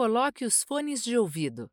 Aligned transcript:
coloque 0.00 0.46
os 0.46 0.64
fones 0.64 1.04
de 1.04 1.18
ouvido. 1.18 1.70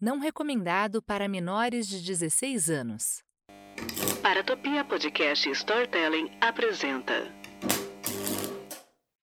Não 0.00 0.20
recomendado 0.20 1.02
para 1.02 1.26
menores 1.26 1.88
de 1.88 2.00
16 2.00 2.70
anos. 2.70 3.24
Paratopia 4.22 4.84
Podcast 4.84 5.50
Storytelling 5.50 6.30
apresenta. 6.40 7.24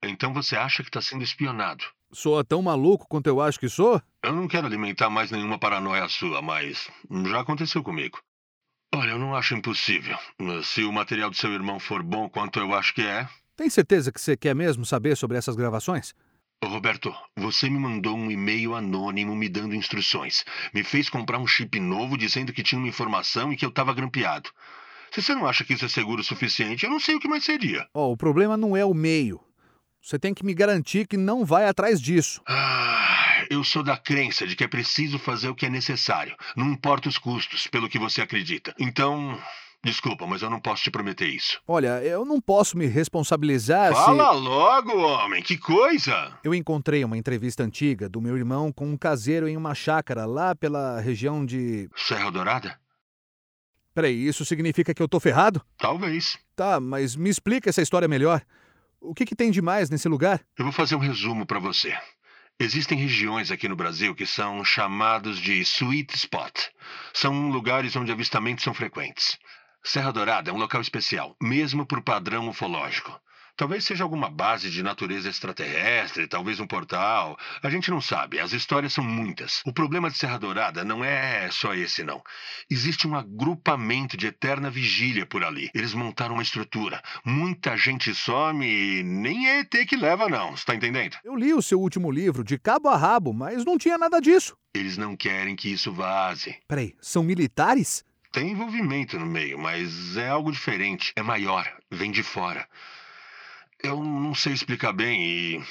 Então 0.04 0.34
você 0.34 0.58
acha 0.58 0.84
que 0.84 0.89
está 0.89 1.02
sendo 1.02 1.24
espionado? 1.24 1.86
Sou 2.12 2.44
tão 2.44 2.62
maluco 2.62 3.08
quanto 3.08 3.28
eu 3.28 3.39
acho 3.39 3.58
que 3.58 3.70
sou? 3.70 4.01
Eu 4.22 4.33
não 4.33 4.49
quero 4.49 4.67
alimentar 4.67 5.10
mais 5.10 5.31
nenhuma 5.31 5.58
paranoia 5.58 6.10
sua, 6.10 6.42
mas 6.42 6.92
já 7.28 7.40
aconteceu 7.40 7.81
comigo. 7.81 8.20
Olha, 8.94 9.12
eu 9.12 9.17
não 9.17 9.33
acho 9.33 9.56
impossível. 9.56 10.17
Se 10.65 10.83
o 10.83 10.92
material 10.92 11.29
do 11.29 11.38
seu 11.38 11.54
irmão 11.54 11.79
for 11.79 12.04
bom 12.04 12.28
quanto 12.28 12.60
eu 12.60 12.74
acho 12.74 12.94
que 12.94 13.01
é. 13.01 13.29
Tem 13.56 13.70
certeza 13.70 14.12
que 14.12 14.20
você 14.20 14.35
quer 14.35 14.54
mesmo 14.54 14.85
saber 14.85 15.15
sobre 15.15 15.38
essas 15.38 15.56
gravações? 15.56 16.13
Roberto, 16.67 17.13
você 17.35 17.70
me 17.70 17.80
mandou 17.80 18.16
um 18.16 18.30
e-mail 18.30 18.75
anônimo 18.75 19.35
me 19.35 19.49
dando 19.49 19.76
instruções. 19.76 20.44
Me 20.73 20.84
fez 20.84 21.09
comprar 21.09 21.40
um 21.40 21.48
chip 21.48 21.80
novo 21.80 22.17
dizendo 22.17 22.54
que 22.54 22.63
tinha 22.63 22.80
uma 22.80 22.88
informação 22.88 23.52
e 23.52 23.58
que 23.58 23.66
eu 23.66 23.70
estava 23.70 23.94
grampeado. 23.94 24.49
Se 25.12 25.21
você 25.21 25.35
não 25.35 25.45
acha 25.45 25.63
que 25.63 25.73
isso 25.73 25.85
é 25.85 25.90
seguro 25.90 26.21
o 26.21 26.23
suficiente, 26.23 26.85
eu 26.85 26.90
não 26.90 26.99
sei 26.99 27.16
o 27.16 27.20
que 27.20 27.27
mais 27.27 27.44
seria. 27.44 27.88
Ó, 27.94 28.12
o 28.12 28.18
problema 28.18 28.57
não 28.57 28.76
é 28.76 28.84
o 28.84 28.94
meio. 28.94 29.40
Você 30.02 30.20
tem 30.20 30.34
que 30.34 30.45
me 30.45 30.54
garantir 30.54 31.07
que 31.07 31.16
não 31.16 31.45
vai 31.45 31.68
atrás 31.68 32.02
disso. 32.02 32.41
Ah, 32.48 33.45
eu 33.49 33.63
sou 33.63 33.84
da 33.84 33.95
crença 33.95 34.45
de 34.45 34.55
que 34.55 34.63
é 34.63 34.68
preciso 34.68 35.20
fazer 35.20 35.49
o 35.49 35.55
que 35.55 35.66
é 35.66 35.70
necessário. 35.70 36.35
Não 36.55 36.71
importa 36.71 37.07
os 37.07 37.18
custos, 37.18 37.68
pelo 37.68 37.88
que 37.88 37.99
você 37.99 38.21
acredita. 38.21 38.76
Então, 38.80 39.40
desculpa, 39.84 40.26
mas 40.26 40.42
eu 40.42 40.50
não 40.50 40.60
posso 40.60 40.84
te 40.84 40.92
prometer 40.92 41.28
isso. 41.28 41.62
Olha, 41.68 42.02
eu 42.04 42.24
não 42.24 42.40
posso 42.40 42.78
me 42.78 42.86
responsabilizar 42.86 43.94
Fala 43.94 44.34
se... 44.34 44.40
logo, 44.40 44.98
homem, 44.98 45.44
que 45.44 45.58
coisa! 45.58 46.38
Eu 46.44 46.54
encontrei 46.54 47.04
uma 47.04 47.18
entrevista 47.18 47.64
antiga 47.64 48.08
do 48.08 48.22
meu 48.22 48.38
irmão 48.38 48.72
com 48.72 48.88
um 48.88 48.98
caseiro 48.98 49.48
em 49.48 49.58
uma 49.58 49.76
chácara 49.76 50.26
lá 50.26 50.55
pela 50.55 51.00
região 51.00 51.46
de. 51.46 51.90
Serra 51.96 52.32
Dourada? 52.32 52.80
Peraí, 53.94 54.27
isso 54.27 54.44
significa 54.44 54.94
que 54.94 55.02
eu 55.02 55.07
tô 55.07 55.20
ferrado? 55.20 55.63
Talvez. 55.77 56.40
Tá, 56.55 56.79
mas 56.79 57.16
me 57.16 57.29
explica 57.29 57.70
essa 57.70 57.82
história 57.82 58.07
melhor. 58.07 58.41
O 59.00 59.13
que, 59.13 59.26
que 59.26 59.35
tem 59.35 59.52
de 59.52 59.62
mais 59.62 59.90
nesse 59.90 60.07
lugar? 60.07 60.41
Eu 60.57 60.66
vou 60.66 60.72
fazer 60.72 60.96
um 60.96 61.00
resumo 61.00 61.46
para 61.46 61.60
você. 61.60 61.96
Existem 62.60 62.98
regiões 62.98 63.52
aqui 63.52 63.68
no 63.68 63.76
Brasil 63.76 64.16
que 64.16 64.25
são 64.25 64.63
chamados 64.63 65.38
de 65.38 65.59
sweet 65.61 66.16
spot. 66.16 66.69
São 67.13 67.50
lugares 67.50 67.95
onde 67.95 68.11
avistamentos 68.11 68.63
são 68.63 68.73
frequentes. 68.73 69.38
Serra 69.85 70.13
Dourada 70.13 70.49
é 70.49 70.53
um 70.53 70.57
local 70.57 70.79
especial, 70.79 71.35
mesmo 71.41 71.85
por 71.85 72.01
padrão 72.01 72.47
ufológico. 72.47 73.11
Talvez 73.55 73.83
seja 73.83 74.03
alguma 74.03 74.29
base 74.29 74.71
de 74.71 74.81
natureza 74.81 75.29
extraterrestre, 75.29 76.25
talvez 76.25 76.59
um 76.59 76.65
portal. 76.65 77.37
A 77.61 77.69
gente 77.69 77.91
não 77.91 78.01
sabe, 78.01 78.39
as 78.39 78.53
histórias 78.53 78.93
são 78.93 79.03
muitas. 79.03 79.61
O 79.65 79.73
problema 79.73 80.09
de 80.09 80.17
Serra 80.17 80.39
Dourada 80.39 80.85
não 80.85 81.03
é 81.03 81.51
só 81.51 81.75
esse, 81.75 82.01
não. 82.01 82.23
Existe 82.71 83.07
um 83.07 83.13
agrupamento 83.13 84.15
de 84.15 84.25
eterna 84.25 84.71
vigília 84.71 85.25
por 85.25 85.43
ali. 85.43 85.69
Eles 85.75 85.93
montaram 85.93 86.33
uma 86.33 86.41
estrutura. 86.41 86.99
Muita 87.23 87.77
gente 87.77 88.15
some 88.15 88.65
e 88.65 89.03
nem 89.03 89.47
é 89.47 89.59
ET 89.59 89.85
que 89.87 89.97
leva, 89.97 90.29
não. 90.29 90.53
Está 90.53 90.73
entendendo? 90.73 91.17
Eu 91.23 91.35
li 91.35 91.53
o 91.53 91.61
seu 91.61 91.79
último 91.79 92.09
livro, 92.09 92.43
de 92.43 92.57
cabo 92.57 92.87
a 92.87 92.97
rabo, 92.97 93.33
mas 93.33 93.65
não 93.65 93.77
tinha 93.77 93.97
nada 93.97 94.19
disso. 94.19 94.57
Eles 94.73 94.97
não 94.97 95.15
querem 95.15 95.55
que 95.55 95.71
isso 95.71 95.91
vaze. 95.91 96.55
Peraí, 96.67 96.95
são 97.01 97.21
militares? 97.21 98.03
Tem 98.33 98.49
envolvimento 98.49 99.19
no 99.19 99.27
meio, 99.27 99.59
mas 99.59 100.17
é 100.17 100.27
algo 100.27 100.51
diferente. 100.51 101.13
É 101.15 101.21
maior, 101.21 101.71
vem 101.91 102.11
de 102.11 102.23
fora. 102.23 102.67
Eu 103.81 104.03
não 104.03 104.33
sei 104.33 104.53
explicar 104.53 104.91
bem 104.91 105.23
e 105.23 105.63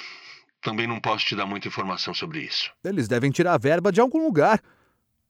também 0.61 0.87
não 0.87 0.97
posso 1.01 1.25
te 1.25 1.35
dar 1.35 1.45
muita 1.45 1.67
informação 1.67 2.13
sobre 2.13 2.39
isso. 2.39 2.71
Eles 2.81 3.09
devem 3.09 3.31
tirar 3.31 3.53
a 3.53 3.57
verba 3.57 3.91
de 3.91 3.99
algum 3.99 4.23
lugar. 4.23 4.61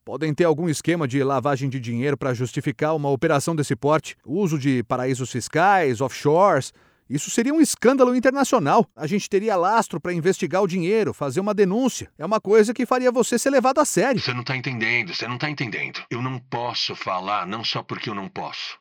Podem 0.06 0.32
ter 0.32 0.44
algum 0.44 0.70
esquema 0.70 1.08
de 1.08 1.24
lavagem 1.24 1.70
de 1.70 1.80
dinheiro 1.80 2.16
para 2.16 2.36
justificar 2.36 2.96
uma 2.96 3.10
operação 3.10 3.56
desse 3.56 3.76
porte, 3.76 4.16
uso 4.24 4.60
de 4.60 4.84
paraísos 4.84 5.32
fiscais, 5.32 6.02
offshores. 6.02 6.72
Isso 7.10 7.30
seria 7.30 7.54
um 7.54 7.62
escândalo 7.62 8.16
internacional. 8.16 8.88
A 8.96 9.06
gente 9.08 9.30
teria 9.30 9.56
lastro 9.56 10.00
para 10.00 10.14
investigar 10.14 10.62
o 10.62 10.68
dinheiro, 10.68 11.14
fazer 11.14 11.40
uma 11.40 11.54
denúncia. 11.54 12.12
É 12.18 12.26
uma 12.26 12.40
coisa 12.40 12.74
que 12.74 12.86
faria 12.86 13.12
você 13.12 13.38
ser 13.38 13.50
levado 13.50 13.80
a 13.80 13.86
sério. 13.86 14.22
Você 14.22 14.34
não 14.34 14.44
tá 14.44 14.56
entendendo, 14.56 15.14
você 15.14 15.28
não 15.28 15.38
tá 15.38 15.50
entendendo. 15.50 16.02
Eu 16.10 16.22
não 16.22 16.40
posso 16.40 16.96
falar 16.96 17.46
não 17.46 17.64
só 17.64 17.84
porque 17.84 18.10
eu 18.10 18.16
não 18.16 18.30
posso, 18.30 18.78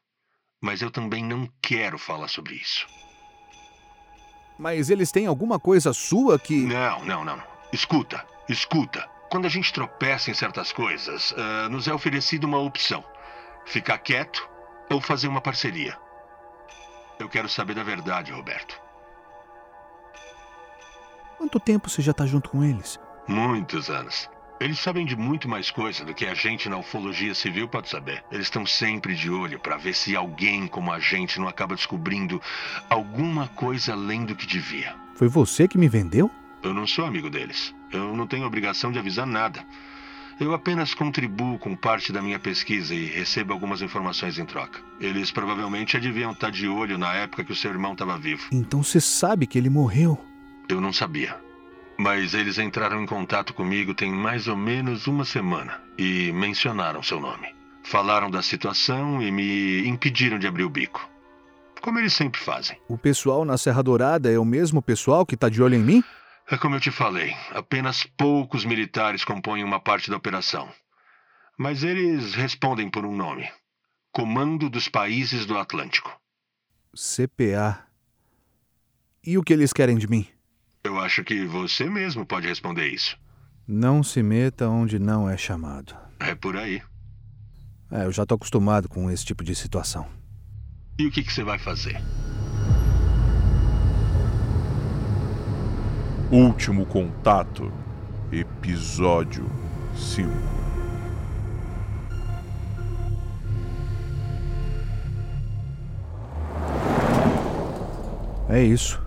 mas 0.63 0.83
eu 0.83 0.91
também 0.91 1.25
não 1.25 1.49
quero 1.61 1.99
falar 1.99 2.29
sobre 2.29 2.55
isso. 2.55 2.87
Mas 4.59 4.91
eles 4.91 5.11
têm 5.11 5.27
alguma 5.27 5.59
coisa 5.59 5.93
sua 5.93 6.39
que. 6.39 6.67
Não, 6.67 7.05
não, 7.05 7.25
não. 7.25 7.43
Escuta, 7.73 8.25
escuta. 8.49 9.09
Quando 9.31 9.47
a 9.47 9.49
gente 9.49 9.73
tropeça 9.73 10.31
em 10.31 10.35
certas 10.35 10.73
coisas, 10.73 11.33
uh, 11.33 11.69
nos 11.71 11.89
é 11.89 11.93
oferecida 11.95 12.47
uma 12.47 12.59
opção: 12.59 13.03
ficar 13.65 13.99
quieto 13.99 14.49
ou 14.91 15.01
fazer 15.01 15.27
uma 15.27 15.41
parceria. 15.41 15.99
Eu 17.23 17.29
quero 17.29 17.49
saber 17.49 17.75
da 17.75 17.85
verdade, 17.85 18.33
Roberto. 18.33 18.81
Quanto 21.39 21.61
tempo 21.61 21.89
você 21.89 22.03
já 22.03 22.13
tá 22.13 22.27
junto 22.27 22.51
com 22.51 22.65
eles? 22.65 22.99
Muitos 23.29 23.89
anos. 23.89 24.29
Eles 24.59 24.81
sabem 24.81 25.07
de 25.07 25.15
muito 25.15 25.49
mais 25.49 25.71
coisa 25.71 26.05
do 26.05 26.13
que 26.13 26.27
a 26.27 26.35
gente 26.35 26.69
na 26.69 26.79
ufologia 26.79 27.33
civil 27.33 27.69
pode 27.69 27.89
saber. 27.89 28.25
Eles 28.33 28.47
estão 28.47 28.67
sempre 28.67 29.15
de 29.15 29.31
olho 29.31 29.61
para 29.61 29.77
ver 29.77 29.95
se 29.95 30.17
alguém 30.17 30.67
como 30.67 30.91
a 30.91 30.99
gente 30.99 31.39
não 31.39 31.47
acaba 31.47 31.77
descobrindo 31.77 32.43
alguma 32.91 33.47
coisa 33.47 33.93
além 33.93 34.25
do 34.25 34.35
que 34.35 34.45
devia. 34.45 34.93
Foi 35.15 35.29
você 35.29 35.69
que 35.69 35.79
me 35.79 35.89
vendeu? 35.89 36.29
Eu 36.61 36.75
não 36.75 36.89
sou 36.89 37.05
amigo 37.05 37.31
deles. 37.31 37.73
Eu 37.93 38.17
não 38.17 38.27
tenho 38.27 38.45
obrigação 38.45 38.91
de 38.91 38.99
avisar 38.99 39.29
nada. 39.29 39.65
Eu 40.41 40.55
apenas 40.55 40.95
contribuo 40.95 41.59
com 41.59 41.77
parte 41.77 42.13
da 42.13 42.23
minha 42.23 42.39
pesquisa 42.39 42.95
e 42.95 43.07
recebo 43.07 43.53
algumas 43.53 43.83
informações 43.83 44.39
em 44.39 44.45
troca. 44.45 44.81
Eles 45.01 45.31
provavelmente 45.31 45.93
já 45.93 45.99
deviam 45.99 46.33
estar 46.33 46.51
de 46.51 46.67
olho 46.67 46.99
na 46.99 47.15
época 47.15 47.45
que 47.45 47.53
o 47.53 47.57
seu 47.57 47.71
irmão 47.71 47.93
estava 47.93 48.19
vivo. 48.19 48.49
Então 48.53 48.83
você 48.83 49.01
sabe 49.01 49.47
que 49.47 49.59
ele 49.59 49.71
morreu. 49.71 50.19
Eu 50.69 50.81
não 50.81 50.93
sabia. 50.93 51.37
Mas 51.99 52.35
eles 52.35 52.59
entraram 52.59 53.03
em 53.03 53.07
contato 53.07 53.55
comigo 53.55 53.95
tem 53.95 54.11
mais 54.11 54.49
ou 54.49 54.57
menos 54.57 55.07
uma 55.07 55.25
semana 55.25 55.81
e 55.99 56.33
mencionaram 56.33 57.03
seu 57.03 57.21
nome. 57.21 57.55
Falaram 57.85 58.31
da 58.31 58.43
situação 58.43 59.23
e 59.23 59.31
me 59.31 59.87
impediram 59.87 60.39
de 60.39 60.47
abrir 60.47 60.65
o 60.65 60.71
bico. 60.71 61.09
Como 61.81 61.99
eles 61.99 62.13
sempre 62.13 62.41
fazem. 62.41 62.77
O 62.89 62.97
pessoal 62.97 63.45
na 63.45 63.59
Serra 63.59 63.83
Dourada 63.83 64.31
é 64.31 64.39
o 64.39 64.45
mesmo 64.45 64.81
pessoal 64.81 65.27
que 65.27 65.37
tá 65.37 65.49
de 65.49 65.61
olho 65.61 65.75
em 65.75 65.83
mim? 65.83 66.05
É 66.51 66.59
como 66.59 66.75
eu 66.77 66.81
te 66.81 66.91
falei, 66.91 67.35
apenas 67.51 68.05
poucos 68.05 68.65
militares 68.65 69.25
compõem 69.25 69.65
uma 69.65 69.81
parte 69.81 70.11
da 70.11 70.17
operação. 70.17 70.69
Mas 71.57 71.83
eles 71.83 72.35
respondem 72.35 72.91
por 72.91 73.05
um 73.05 73.17
nome: 73.17 73.49
Comando 74.11 74.69
dos 74.69 74.89
Países 74.89 75.47
do 75.47 75.57
Atlântico. 75.57 76.11
CPA. 76.95 77.87
E 79.25 79.39
o 79.39 79.43
que 79.43 79.53
eles 79.53 79.73
querem 79.73 79.97
de 79.97 80.09
mim? 80.09 80.27
Eu 80.85 80.99
acho 80.99 81.23
que 81.23 81.47
você 81.47 81.89
mesmo 81.89 82.27
pode 82.27 82.49
responder 82.49 82.89
isso. 82.89 83.17
Não 83.67 84.03
se 84.03 84.23
meta 84.23 84.69
onde 84.69 84.99
não 84.99 85.31
é 85.31 85.37
chamado. 85.37 85.97
É 86.19 86.35
por 86.35 86.57
aí. 86.57 86.83
É, 87.91 88.05
eu 88.05 88.13
já 88.13 88.27
tô 88.27 88.35
acostumado 88.35 88.89
com 88.89 89.11
esse 89.11 89.25
tipo 89.25 89.45
de 89.45 89.55
situação. 89.55 90.09
E 90.99 91.07
o 91.07 91.11
que, 91.11 91.23
que 91.23 91.33
você 91.33 91.45
vai 91.45 91.59
fazer? 91.59 92.03
Último 96.33 96.87
Contato, 96.87 97.71
Episódio 98.33 99.45
5 99.95 100.31
É 108.49 108.63
isso. 108.63 108.99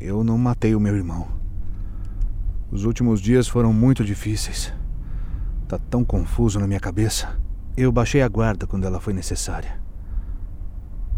Eu 0.00 0.24
não 0.24 0.38
matei 0.38 0.74
o 0.74 0.80
meu 0.80 0.96
irmão. 0.96 1.28
Os 2.70 2.86
últimos 2.86 3.20
dias 3.20 3.46
foram 3.46 3.70
muito 3.70 4.02
difíceis. 4.02 4.72
Tá 5.68 5.78
tão 5.78 6.02
confuso 6.02 6.58
na 6.58 6.66
minha 6.66 6.80
cabeça. 6.80 7.38
Eu 7.76 7.92
baixei 7.92 8.22
a 8.22 8.28
guarda 8.28 8.66
quando 8.66 8.86
ela 8.86 9.00
foi 9.00 9.12
necessária. 9.12 9.78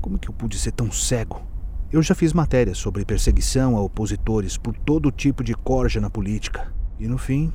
Como 0.00 0.18
que 0.18 0.28
eu 0.28 0.34
pude 0.34 0.58
ser 0.58 0.72
tão 0.72 0.90
cego? 0.90 1.53
Eu 1.94 2.02
já 2.02 2.12
fiz 2.12 2.32
matérias 2.32 2.76
sobre 2.78 3.04
perseguição 3.04 3.76
a 3.76 3.80
opositores 3.80 4.56
por 4.56 4.76
todo 4.76 5.12
tipo 5.12 5.44
de 5.44 5.54
corja 5.54 6.00
na 6.00 6.10
política. 6.10 6.74
E 6.98 7.06
no 7.06 7.16
fim, 7.16 7.52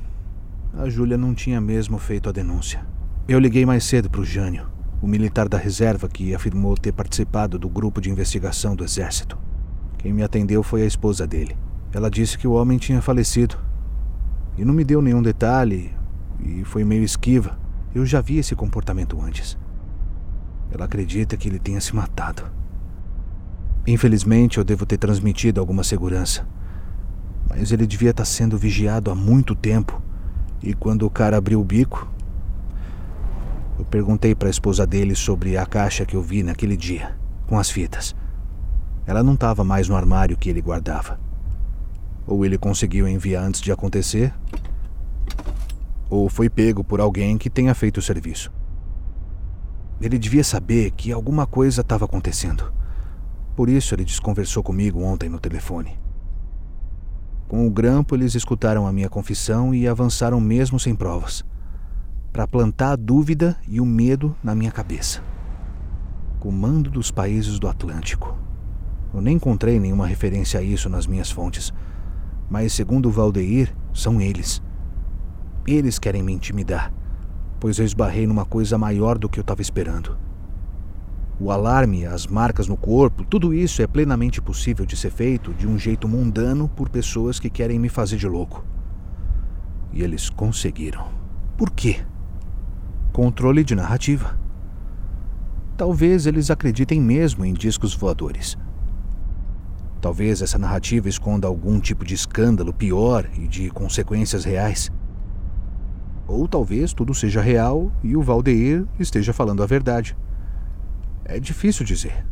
a 0.72 0.88
Júlia 0.88 1.18
não 1.18 1.34
tinha 1.34 1.60
mesmo 1.60 1.98
feito 1.98 2.26
a 2.26 2.32
denúncia. 2.32 2.82
Eu 3.28 3.38
liguei 3.38 3.66
mais 3.66 3.84
cedo 3.84 4.08
para 4.08 4.22
o 4.22 4.24
Jânio, 4.24 4.66
o 5.02 5.06
militar 5.06 5.46
da 5.46 5.58
reserva 5.58 6.08
que 6.08 6.34
afirmou 6.34 6.74
ter 6.74 6.90
participado 6.90 7.58
do 7.58 7.68
grupo 7.68 8.00
de 8.00 8.08
investigação 8.08 8.74
do 8.74 8.82
exército. 8.82 9.36
Quem 9.98 10.10
me 10.10 10.22
atendeu 10.22 10.62
foi 10.62 10.84
a 10.84 10.86
esposa 10.86 11.26
dele. 11.26 11.54
Ela 11.92 12.10
disse 12.10 12.38
que 12.38 12.48
o 12.48 12.52
homem 12.52 12.78
tinha 12.78 13.02
falecido. 13.02 13.58
E 14.56 14.64
não 14.64 14.72
me 14.72 14.84
deu 14.84 15.02
nenhum 15.02 15.20
detalhe, 15.20 15.94
e 16.42 16.64
foi 16.64 16.82
meio 16.82 17.02
esquiva. 17.02 17.58
Eu 17.94 18.06
já 18.06 18.22
vi 18.22 18.38
esse 18.38 18.56
comportamento 18.56 19.20
antes. 19.20 19.58
Ela 20.72 20.86
acredita 20.86 21.36
que 21.36 21.46
ele 21.46 21.58
tenha 21.58 21.78
se 21.78 21.94
matado. 21.94 22.58
Infelizmente, 23.86 24.58
eu 24.58 24.64
devo 24.64 24.84
ter 24.84 24.98
transmitido 24.98 25.60
alguma 25.60 25.82
segurança. 25.82 26.46
Mas 27.48 27.72
ele 27.72 27.86
devia 27.86 28.10
estar 28.10 28.24
sendo 28.24 28.56
vigiado 28.58 29.10
há 29.10 29.14
muito 29.14 29.54
tempo. 29.54 30.00
E 30.62 30.74
quando 30.74 31.06
o 31.06 31.10
cara 31.10 31.36
abriu 31.36 31.60
o 31.60 31.64
bico, 31.64 32.08
eu 33.78 33.84
perguntei 33.86 34.34
para 34.34 34.48
a 34.48 34.50
esposa 34.50 34.86
dele 34.86 35.14
sobre 35.14 35.56
a 35.56 35.64
caixa 35.64 36.04
que 36.04 36.14
eu 36.14 36.22
vi 36.22 36.42
naquele 36.42 36.76
dia, 36.76 37.16
com 37.46 37.58
as 37.58 37.70
fitas. 37.70 38.14
Ela 39.06 39.22
não 39.22 39.34
estava 39.34 39.64
mais 39.64 39.88
no 39.88 39.96
armário 39.96 40.36
que 40.36 40.50
ele 40.50 40.60
guardava. 40.60 41.18
Ou 42.26 42.44
ele 42.44 42.58
conseguiu 42.58 43.08
enviar 43.08 43.42
antes 43.42 43.62
de 43.62 43.72
acontecer, 43.72 44.34
ou 46.10 46.28
foi 46.28 46.50
pego 46.50 46.84
por 46.84 47.00
alguém 47.00 47.38
que 47.38 47.48
tenha 47.48 47.74
feito 47.74 47.98
o 47.98 48.02
serviço. 48.02 48.52
Ele 50.00 50.18
devia 50.18 50.44
saber 50.44 50.90
que 50.90 51.10
alguma 51.10 51.46
coisa 51.46 51.80
estava 51.80 52.04
acontecendo. 52.04 52.72
Por 53.60 53.68
isso 53.68 53.94
ele 53.94 54.06
desconversou 54.06 54.62
comigo 54.62 55.02
ontem 55.02 55.28
no 55.28 55.38
telefone. 55.38 56.00
Com 57.46 57.66
o 57.66 57.70
grampo, 57.70 58.14
eles 58.14 58.34
escutaram 58.34 58.86
a 58.86 58.92
minha 58.94 59.10
confissão 59.10 59.74
e 59.74 59.86
avançaram 59.86 60.40
mesmo 60.40 60.80
sem 60.80 60.94
provas, 60.94 61.44
para 62.32 62.48
plantar 62.48 62.92
a 62.92 62.96
dúvida 62.96 63.58
e 63.68 63.78
o 63.78 63.84
medo 63.84 64.34
na 64.42 64.54
minha 64.54 64.72
cabeça. 64.72 65.22
Comando 66.38 66.88
dos 66.88 67.10
países 67.10 67.58
do 67.58 67.68
Atlântico. 67.68 68.34
Eu 69.12 69.20
nem 69.20 69.36
encontrei 69.36 69.78
nenhuma 69.78 70.06
referência 70.06 70.58
a 70.58 70.62
isso 70.62 70.88
nas 70.88 71.06
minhas 71.06 71.30
fontes, 71.30 71.70
mas 72.48 72.72
segundo 72.72 73.10
Valdeir, 73.10 73.76
são 73.92 74.22
eles. 74.22 74.62
Eles 75.66 75.98
querem 75.98 76.22
me 76.22 76.32
intimidar, 76.32 76.90
pois 77.60 77.78
eu 77.78 77.84
esbarrei 77.84 78.26
numa 78.26 78.46
coisa 78.46 78.78
maior 78.78 79.18
do 79.18 79.28
que 79.28 79.38
eu 79.38 79.42
estava 79.42 79.60
esperando. 79.60 80.29
O 81.42 81.50
alarme, 81.50 82.04
as 82.04 82.26
marcas 82.26 82.68
no 82.68 82.76
corpo, 82.76 83.24
tudo 83.24 83.54
isso 83.54 83.80
é 83.80 83.86
plenamente 83.86 84.42
possível 84.42 84.84
de 84.84 84.94
ser 84.94 85.10
feito 85.10 85.54
de 85.54 85.66
um 85.66 85.78
jeito 85.78 86.06
mundano 86.06 86.68
por 86.68 86.90
pessoas 86.90 87.40
que 87.40 87.48
querem 87.48 87.78
me 87.78 87.88
fazer 87.88 88.18
de 88.18 88.28
louco. 88.28 88.62
E 89.90 90.02
eles 90.02 90.28
conseguiram. 90.28 91.08
Por 91.56 91.70
quê? 91.70 92.04
Controle 93.10 93.64
de 93.64 93.74
narrativa. 93.74 94.38
Talvez 95.78 96.26
eles 96.26 96.50
acreditem 96.50 97.00
mesmo 97.00 97.42
em 97.42 97.54
discos 97.54 97.94
voadores. 97.94 98.58
Talvez 99.98 100.42
essa 100.42 100.58
narrativa 100.58 101.08
esconda 101.08 101.48
algum 101.48 101.80
tipo 101.80 102.04
de 102.04 102.12
escândalo 102.12 102.70
pior 102.70 103.26
e 103.38 103.48
de 103.48 103.70
consequências 103.70 104.44
reais. 104.44 104.92
Ou 106.28 106.46
talvez 106.46 106.92
tudo 106.92 107.14
seja 107.14 107.40
real 107.40 107.90
e 108.02 108.14
o 108.14 108.22
Valdeir 108.22 108.84
esteja 108.98 109.32
falando 109.32 109.62
a 109.62 109.66
verdade. 109.66 110.14
É 111.32 111.38
difícil 111.38 111.86
dizer. 111.86 112.26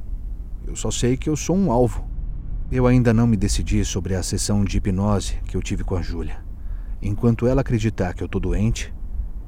Eu 0.67 0.75
só 0.75 0.91
sei 0.91 1.17
que 1.17 1.31
eu 1.31 1.37
sou 1.37 1.57
um 1.57 1.71
alvo. 1.71 2.05
Eu 2.69 2.85
ainda 2.85 3.15
não 3.15 3.29
me 3.29 3.37
decidi 3.37 3.85
sobre 3.85 4.17
a 4.17 4.25
sessão 4.25 4.65
de 4.65 4.77
hipnose 4.77 5.37
que 5.47 5.57
eu 5.57 5.63
tive 5.63 5.85
com 5.85 5.95
a 5.95 6.03
Júlia. 6.03 6.45
Enquanto 7.01 7.47
ela 7.47 7.61
acreditar 7.61 8.13
que 8.13 8.25
eu 8.25 8.29
tô 8.29 8.41
doente, 8.41 8.93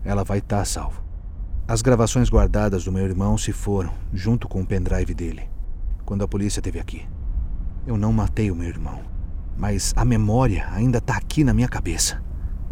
ela 0.05 0.23
vai 0.23 0.39
estar 0.39 0.59
tá 0.59 0.63
a 0.63 0.65
salvo. 0.65 1.03
As 1.67 1.83
gravações 1.83 2.31
guardadas 2.31 2.85
do 2.85 2.93
meu 2.93 3.05
irmão 3.05 3.37
se 3.37 3.53
foram, 3.53 3.93
junto 4.15 4.47
com 4.47 4.61
o 4.61 4.67
pendrive 4.67 5.15
dele, 5.15 5.43
quando 6.07 6.23
a 6.23 6.29
polícia 6.29 6.61
esteve 6.61 6.79
aqui. 6.79 7.05
Eu 7.85 7.97
não 7.97 8.13
matei 8.13 8.53
o 8.53 8.57
meu 8.57 8.69
irmão, 8.69 9.01
mas 9.59 9.93
a 9.97 10.05
memória 10.05 10.69
ainda 10.71 10.99
está 10.99 11.17
aqui 11.17 11.43
na 11.43 11.53
minha 11.53 11.69
cabeça. 11.69 12.23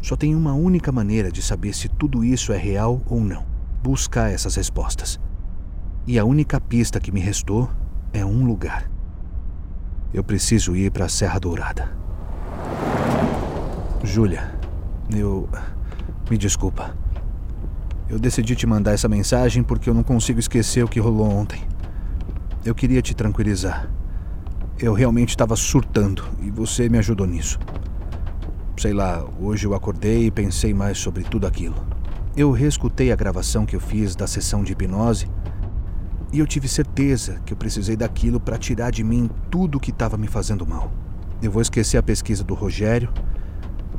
Só 0.00 0.14
tem 0.14 0.32
uma 0.32 0.54
única 0.54 0.92
maneira 0.92 1.32
de 1.32 1.42
saber 1.42 1.74
se 1.74 1.88
tudo 1.88 2.24
isso 2.24 2.52
é 2.52 2.56
real 2.56 3.02
ou 3.08 3.20
não: 3.20 3.44
buscar 3.82 4.30
essas 4.30 4.54
respostas. 4.54 5.18
E 6.08 6.18
a 6.18 6.24
única 6.24 6.58
pista 6.58 6.98
que 6.98 7.12
me 7.12 7.20
restou 7.20 7.68
é 8.14 8.24
um 8.24 8.46
lugar. 8.46 8.90
Eu 10.10 10.24
preciso 10.24 10.74
ir 10.74 10.90
para 10.90 11.04
a 11.04 11.08
Serra 11.08 11.38
Dourada. 11.38 11.92
Júlia, 14.02 14.54
eu. 15.14 15.46
Me 16.30 16.38
desculpa. 16.38 16.96
Eu 18.08 18.18
decidi 18.18 18.56
te 18.56 18.66
mandar 18.66 18.92
essa 18.92 19.06
mensagem 19.06 19.62
porque 19.62 19.90
eu 19.90 19.92
não 19.92 20.02
consigo 20.02 20.40
esquecer 20.40 20.82
o 20.82 20.88
que 20.88 20.98
rolou 20.98 21.28
ontem. 21.30 21.60
Eu 22.64 22.74
queria 22.74 23.02
te 23.02 23.14
tranquilizar. 23.14 23.90
Eu 24.78 24.94
realmente 24.94 25.28
estava 25.28 25.56
surtando 25.56 26.24
e 26.40 26.50
você 26.50 26.88
me 26.88 26.96
ajudou 26.96 27.26
nisso. 27.26 27.58
Sei 28.78 28.94
lá, 28.94 29.22
hoje 29.38 29.66
eu 29.66 29.74
acordei 29.74 30.28
e 30.28 30.30
pensei 30.30 30.72
mais 30.72 30.96
sobre 30.96 31.22
tudo 31.22 31.46
aquilo. 31.46 31.76
Eu 32.34 32.50
reescutei 32.50 33.12
a 33.12 33.16
gravação 33.16 33.66
que 33.66 33.76
eu 33.76 33.80
fiz 33.80 34.16
da 34.16 34.26
sessão 34.26 34.64
de 34.64 34.72
hipnose 34.72 35.28
e 36.32 36.38
eu 36.38 36.46
tive 36.46 36.68
certeza 36.68 37.40
que 37.44 37.52
eu 37.52 37.56
precisei 37.56 37.96
daquilo 37.96 38.38
para 38.38 38.58
tirar 38.58 38.90
de 38.90 39.02
mim 39.02 39.30
tudo 39.50 39.80
que 39.80 39.90
estava 39.90 40.16
me 40.16 40.26
fazendo 40.26 40.66
mal. 40.66 40.92
Eu 41.42 41.50
vou 41.50 41.62
esquecer 41.62 41.96
a 41.96 42.02
pesquisa 42.02 42.44
do 42.44 42.54
Rogério 42.54 43.10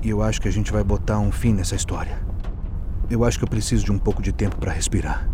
e 0.04 0.10
eu 0.10 0.22
acho 0.22 0.42
que 0.42 0.48
a 0.48 0.52
gente 0.52 0.72
vai 0.72 0.84
botar 0.84 1.20
um 1.20 1.32
fim 1.32 1.54
nessa 1.54 1.76
história. 1.76 2.20
Eu 3.10 3.24
acho 3.24 3.40
que 3.40 3.44
eu 3.44 3.50
preciso 3.50 3.84
de 3.84 3.92
um 3.92 3.98
pouco 3.98 4.22
de 4.22 4.32
tempo 4.32 4.58
para 4.58 4.72
respirar. 4.72 5.28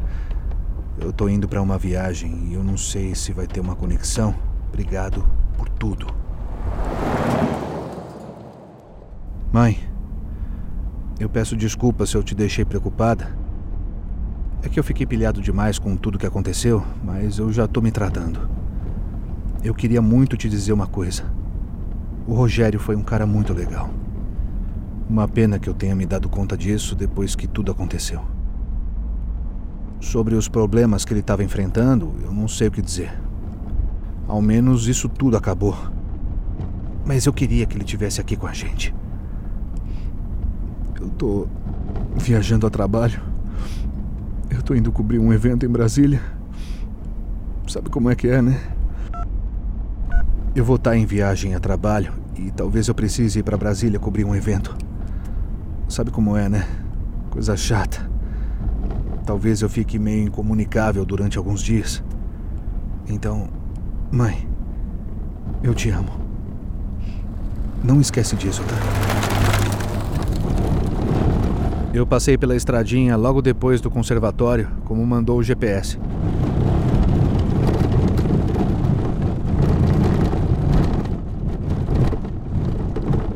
Eu 0.98 1.12
tô 1.12 1.28
indo 1.28 1.48
para 1.48 1.62
uma 1.62 1.78
viagem 1.78 2.48
e 2.48 2.54
eu 2.54 2.64
não 2.64 2.78
sei 2.78 3.14
se 3.14 3.34
vai 3.34 3.46
ter 3.46 3.60
uma 3.60 3.76
conexão. 3.76 4.34
Obrigado 4.70 5.28
por 5.58 5.68
tudo. 5.68 6.08
Mãe, 9.52 9.80
eu 11.20 11.30
peço 11.30 11.56
desculpas 11.56 12.10
se 12.10 12.16
eu 12.16 12.24
te 12.24 12.34
deixei 12.34 12.64
preocupada. 12.64 13.45
É 14.64 14.70
que 14.70 14.80
eu 14.80 14.84
fiquei 14.84 15.06
pilhado 15.06 15.42
demais 15.42 15.78
com 15.78 15.96
tudo 15.96 16.18
que 16.18 16.26
aconteceu, 16.26 16.84
mas 17.04 17.38
eu 17.38 17.52
já 17.52 17.68
tô 17.68 17.82
me 17.82 17.92
tratando. 17.92 18.50
Eu 19.64 19.74
queria 19.74 20.02
muito 20.02 20.38
te 20.38 20.50
dizer 20.50 20.74
uma 20.74 20.88
coisa. 20.88 21.24
O 22.28 22.34
Rogério 22.34 22.80
foi 22.80 22.96
um 22.96 23.04
cara 23.04 23.26
muito 23.26 23.54
legal. 23.54 23.90
Uma 25.10 25.28
pena 25.28 25.60
que 25.60 25.70
eu 25.70 25.74
tenha 25.74 25.96
me 25.96 26.06
dado 26.06 26.28
conta 26.28 26.58
disso 26.58 26.96
depois 26.96 27.36
que 27.36 27.48
tudo 27.48 27.72
aconteceu. 27.72 28.22
Sobre 30.00 30.36
os 30.36 30.48
problemas 30.48 31.06
que 31.06 31.14
ele 31.14 31.20
estava 31.20 31.44
enfrentando, 31.44 32.14
eu 32.24 32.32
não 32.32 32.48
sei 32.48 32.68
o 32.68 32.72
que 32.72 32.82
dizer. 32.82 33.14
Ao 34.28 34.42
menos 34.42 34.88
isso 34.88 35.08
tudo 35.08 35.38
acabou. 35.38 35.78
Mas 37.06 37.28
eu 37.28 37.34
queria 37.34 37.66
que 37.68 37.78
ele 37.78 37.84
tivesse 37.84 38.20
aqui 38.20 38.36
com 38.36 38.48
a 38.48 38.54
gente. 38.54 38.94
Eu 41.00 41.10
tô 41.10 41.48
viajando 42.16 42.66
a 42.66 42.70
trabalho. 42.70 43.22
Tô 44.66 44.74
indo 44.74 44.92
cobrir 44.92 45.20
um 45.20 45.32
evento 45.32 45.64
em 45.64 45.70
Brasília. 45.70 46.20
Sabe 47.68 47.88
como 47.92 48.10
é 48.10 48.16
que 48.16 48.28
é, 48.28 48.42
né? 48.42 48.60
Eu 50.56 50.66
vou 50.66 50.78
estar 50.78 50.98
em 50.98 51.06
viagem 51.06 51.54
a 51.54 51.60
trabalho 51.60 52.12
e 52.36 52.50
talvez 52.50 52.88
eu 52.88 52.96
precise 52.96 53.40
ir 53.40 53.44
para 53.44 53.56
Brasília 53.58 54.00
cobrir 54.00 54.26
um 54.26 54.34
evento. 54.34 54.76
Sabe 55.88 56.10
como 56.10 56.36
é, 56.36 56.50
né? 56.50 56.68
Coisa 57.30 57.56
chata. 57.56 58.10
Talvez 59.24 59.62
eu 59.62 59.70
fique 59.70 60.00
meio 60.00 60.24
incomunicável 60.24 61.06
durante 61.06 61.38
alguns 61.38 61.62
dias. 61.62 62.04
Então, 63.08 63.50
mãe, 64.12 64.50
eu 65.62 65.76
te 65.76 65.92
amo. 65.92 66.10
Não 67.84 68.02
esquece 68.02 68.36
disso, 68.36 68.64
tá? 68.64 69.05
Eu 71.96 72.06
passei 72.06 72.38
pela 72.38 72.58
estradinha 72.58 73.16
logo 73.16 73.42
depois 73.42 73.80
do 73.80 73.90
conservatório, 73.90 74.68
como 74.84 75.06
mandou 75.06 75.38
o 75.40 75.42
GPS. 75.42 75.98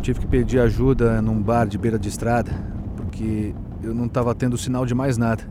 Tive 0.02 0.20
que 0.20 0.28
pedir 0.28 0.60
ajuda 0.60 1.22
num 1.22 1.42
bar 1.42 1.70
de 1.70 1.78
beira 1.78 1.98
de 1.98 2.10
estrada, 2.10 2.52
porque 2.98 3.56
eu 3.82 3.96
não 3.96 4.08
estava 4.08 4.36
tendo 4.36 4.58
sinal 4.58 4.86
de 4.86 4.94
mais 4.94 5.18
nada. 5.18 5.42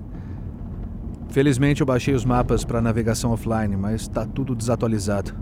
Felizmente 1.31 1.81
eu 1.81 1.87
baixei 1.87 2.13
os 2.13 2.27
mapas 2.27 2.63
para 2.63 2.83
navegação 2.83 3.31
offline, 3.31 3.75
mas 3.75 4.03
está 4.03 4.27
tudo 4.27 4.55
desatualizado. 4.55 5.33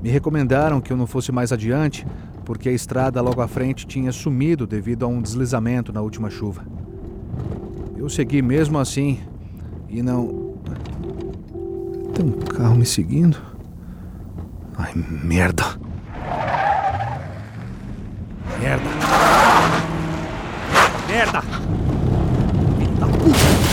Me 0.00 0.10
recomendaram 0.10 0.80
que 0.80 0.92
eu 0.92 0.96
não 0.96 1.08
fosse 1.08 1.32
mais 1.32 1.50
adiante, 1.50 2.06
porque 2.52 2.68
a 2.68 2.72
estrada 2.72 3.22
logo 3.22 3.40
à 3.40 3.48
frente 3.48 3.86
tinha 3.86 4.12
sumido 4.12 4.66
devido 4.66 5.06
a 5.06 5.08
um 5.08 5.22
deslizamento 5.22 5.90
na 5.90 6.02
última 6.02 6.28
chuva. 6.28 6.62
Eu 7.96 8.10
segui 8.10 8.42
mesmo 8.42 8.78
assim 8.78 9.20
e 9.88 10.02
não. 10.02 10.52
Tem 12.14 12.26
um 12.26 12.32
carro 12.32 12.74
me 12.74 12.84
seguindo? 12.84 13.38
Ai, 14.76 14.92
merda! 14.94 15.64
Merda! 18.60 18.90
Merda! 21.08 21.40
Filho 22.78 23.08
puta! 23.18 23.71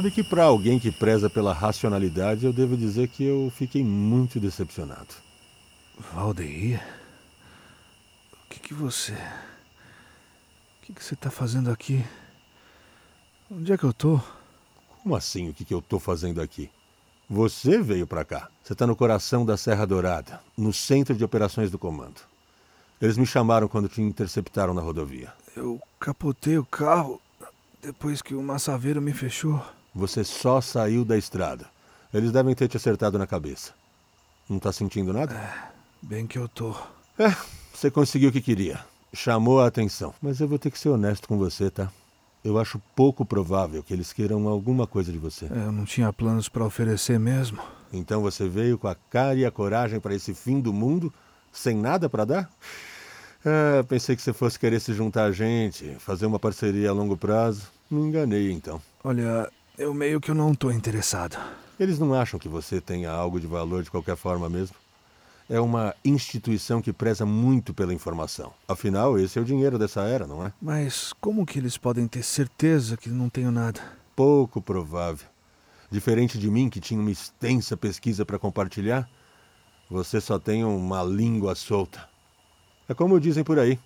Sabe 0.00 0.10
que 0.10 0.24
para 0.24 0.44
alguém 0.44 0.78
que 0.78 0.90
preza 0.90 1.28
pela 1.28 1.52
racionalidade, 1.52 2.46
eu 2.46 2.54
devo 2.54 2.74
dizer 2.74 3.06
que 3.08 3.22
eu 3.22 3.52
fiquei 3.54 3.84
muito 3.84 4.40
decepcionado. 4.40 5.14
Valdeir? 6.14 6.82
que, 8.48 8.58
que 8.58 8.72
você. 8.72 9.12
O 9.12 10.86
que, 10.86 10.94
que 10.94 11.04
você 11.04 11.14
tá 11.14 11.30
fazendo 11.30 11.70
aqui? 11.70 12.02
Onde 13.50 13.74
é 13.74 13.76
que 13.76 13.84
eu 13.84 13.92
tô? 13.92 14.18
Como 15.02 15.14
assim 15.14 15.50
o 15.50 15.52
que, 15.52 15.66
que 15.66 15.74
eu 15.74 15.82
tô 15.82 15.98
fazendo 15.98 16.40
aqui? 16.40 16.70
Você 17.28 17.82
veio 17.82 18.06
para 18.06 18.24
cá. 18.24 18.48
Você 18.64 18.74
tá 18.74 18.86
no 18.86 18.96
coração 18.96 19.44
da 19.44 19.58
Serra 19.58 19.86
Dourada, 19.86 20.40
no 20.56 20.72
centro 20.72 21.14
de 21.14 21.22
operações 21.22 21.70
do 21.70 21.78
comando. 21.78 22.22
Eles 23.02 23.18
me 23.18 23.26
chamaram 23.26 23.68
quando 23.68 23.86
te 23.86 24.00
interceptaram 24.00 24.72
na 24.72 24.80
rodovia. 24.80 25.30
Eu 25.54 25.78
capotei 25.98 26.56
o 26.56 26.64
carro 26.64 27.20
depois 27.82 28.22
que 28.22 28.34
o 28.34 28.42
massaveiro 28.42 29.02
me 29.02 29.12
fechou. 29.12 29.62
Você 29.94 30.24
só 30.24 30.60
saiu 30.60 31.04
da 31.04 31.16
estrada. 31.16 31.66
Eles 32.12 32.32
devem 32.32 32.54
ter 32.54 32.68
te 32.68 32.76
acertado 32.76 33.18
na 33.18 33.26
cabeça. 33.26 33.72
Não 34.48 34.58
tá 34.58 34.72
sentindo 34.72 35.12
nada? 35.12 35.40
Bem 36.02 36.26
que 36.26 36.38
eu 36.38 36.48
tô. 36.48 36.74
É, 37.18 37.34
você 37.72 37.90
conseguiu 37.90 38.30
o 38.30 38.32
que 38.32 38.40
queria. 38.40 38.80
Chamou 39.12 39.60
a 39.60 39.66
atenção. 39.66 40.14
Mas 40.20 40.40
eu 40.40 40.48
vou 40.48 40.58
ter 40.58 40.70
que 40.70 40.78
ser 40.78 40.88
honesto 40.88 41.28
com 41.28 41.36
você, 41.38 41.70
tá? 41.70 41.90
Eu 42.42 42.58
acho 42.58 42.80
pouco 42.96 43.24
provável 43.24 43.82
que 43.82 43.92
eles 43.92 44.12
queiram 44.12 44.48
alguma 44.48 44.86
coisa 44.86 45.12
de 45.12 45.18
você. 45.18 45.44
É, 45.46 45.66
Eu 45.66 45.72
não 45.72 45.84
tinha 45.84 46.12
planos 46.12 46.48
pra 46.48 46.64
oferecer 46.64 47.18
mesmo. 47.18 47.60
Então 47.92 48.22
você 48.22 48.48
veio 48.48 48.78
com 48.78 48.88
a 48.88 48.94
cara 48.94 49.34
e 49.34 49.44
a 49.44 49.50
coragem 49.50 50.00
para 50.00 50.14
esse 50.14 50.32
fim 50.32 50.60
do 50.60 50.72
mundo, 50.72 51.12
sem 51.52 51.76
nada 51.76 52.08
para 52.08 52.24
dar? 52.24 52.50
Ah, 53.44 53.84
pensei 53.88 54.14
que 54.16 54.22
você 54.22 54.32
fosse 54.32 54.58
querer 54.58 54.80
se 54.80 54.92
juntar 54.94 55.24
a 55.24 55.32
gente, 55.32 55.96
fazer 55.98 56.26
uma 56.26 56.38
parceria 56.38 56.90
a 56.90 56.92
longo 56.92 57.16
prazo. 57.16 57.68
Me 57.90 58.00
enganei 58.00 58.50
então. 58.52 58.80
Olha, 59.02 59.50
eu 59.80 59.94
meio 59.94 60.20
que 60.20 60.30
eu 60.30 60.34
não 60.34 60.54
tô 60.54 60.70
interessado. 60.70 61.38
Eles 61.78 61.98
não 61.98 62.12
acham 62.12 62.38
que 62.38 62.48
você 62.48 62.82
tenha 62.82 63.10
algo 63.10 63.40
de 63.40 63.46
valor 63.46 63.82
de 63.82 63.90
qualquer 63.90 64.14
forma 64.14 64.46
mesmo? 64.46 64.76
É 65.48 65.58
uma 65.58 65.94
instituição 66.04 66.82
que 66.82 66.92
preza 66.92 67.24
muito 67.24 67.72
pela 67.72 67.94
informação. 67.94 68.52
Afinal, 68.68 69.18
esse 69.18 69.38
é 69.38 69.42
o 69.42 69.44
dinheiro 69.44 69.78
dessa 69.78 70.02
era, 70.02 70.26
não 70.26 70.46
é? 70.46 70.52
Mas 70.60 71.14
como 71.14 71.46
que 71.46 71.58
eles 71.58 71.78
podem 71.78 72.06
ter 72.06 72.22
certeza 72.22 72.94
que 72.94 73.08
não 73.08 73.30
tenho 73.30 73.50
nada? 73.50 73.80
Pouco 74.14 74.60
provável. 74.60 75.26
Diferente 75.90 76.38
de 76.38 76.50
mim, 76.50 76.68
que 76.68 76.78
tinha 76.78 77.00
uma 77.00 77.10
extensa 77.10 77.74
pesquisa 77.74 78.24
para 78.24 78.38
compartilhar, 78.38 79.08
você 79.90 80.20
só 80.20 80.38
tem 80.38 80.62
uma 80.62 81.02
língua 81.02 81.54
solta. 81.54 82.06
É 82.86 82.92
como 82.92 83.18
dizem 83.18 83.42
por 83.42 83.58
aí: 83.58 83.78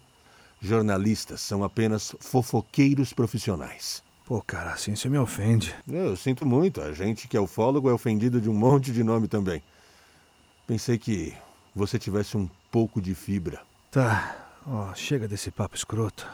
jornalistas 0.60 1.40
são 1.40 1.62
apenas 1.62 2.14
fofoqueiros 2.18 3.12
profissionais. 3.12 4.02
Pô, 4.24 4.40
cara, 4.40 4.72
assim 4.72 4.96
você 4.96 5.08
me 5.08 5.18
ofende. 5.18 5.74
Eu 5.86 6.16
sinto 6.16 6.46
muito, 6.46 6.80
a 6.80 6.92
gente 6.92 7.28
que 7.28 7.36
é 7.36 7.40
ufólogo 7.40 7.90
é 7.90 7.92
ofendido 7.92 8.40
de 8.40 8.48
um 8.48 8.54
monte 8.56 8.90
de 8.90 9.04
nome 9.04 9.28
também. 9.28 9.62
Pensei 10.66 10.96
que 10.96 11.34
você 11.74 11.98
tivesse 11.98 12.34
um 12.36 12.48
pouco 12.70 13.02
de 13.02 13.14
fibra. 13.14 13.60
Tá, 13.90 14.34
ó, 14.66 14.94
chega 14.94 15.28
desse 15.28 15.50
papo 15.50 15.76
escroto. 15.76 16.26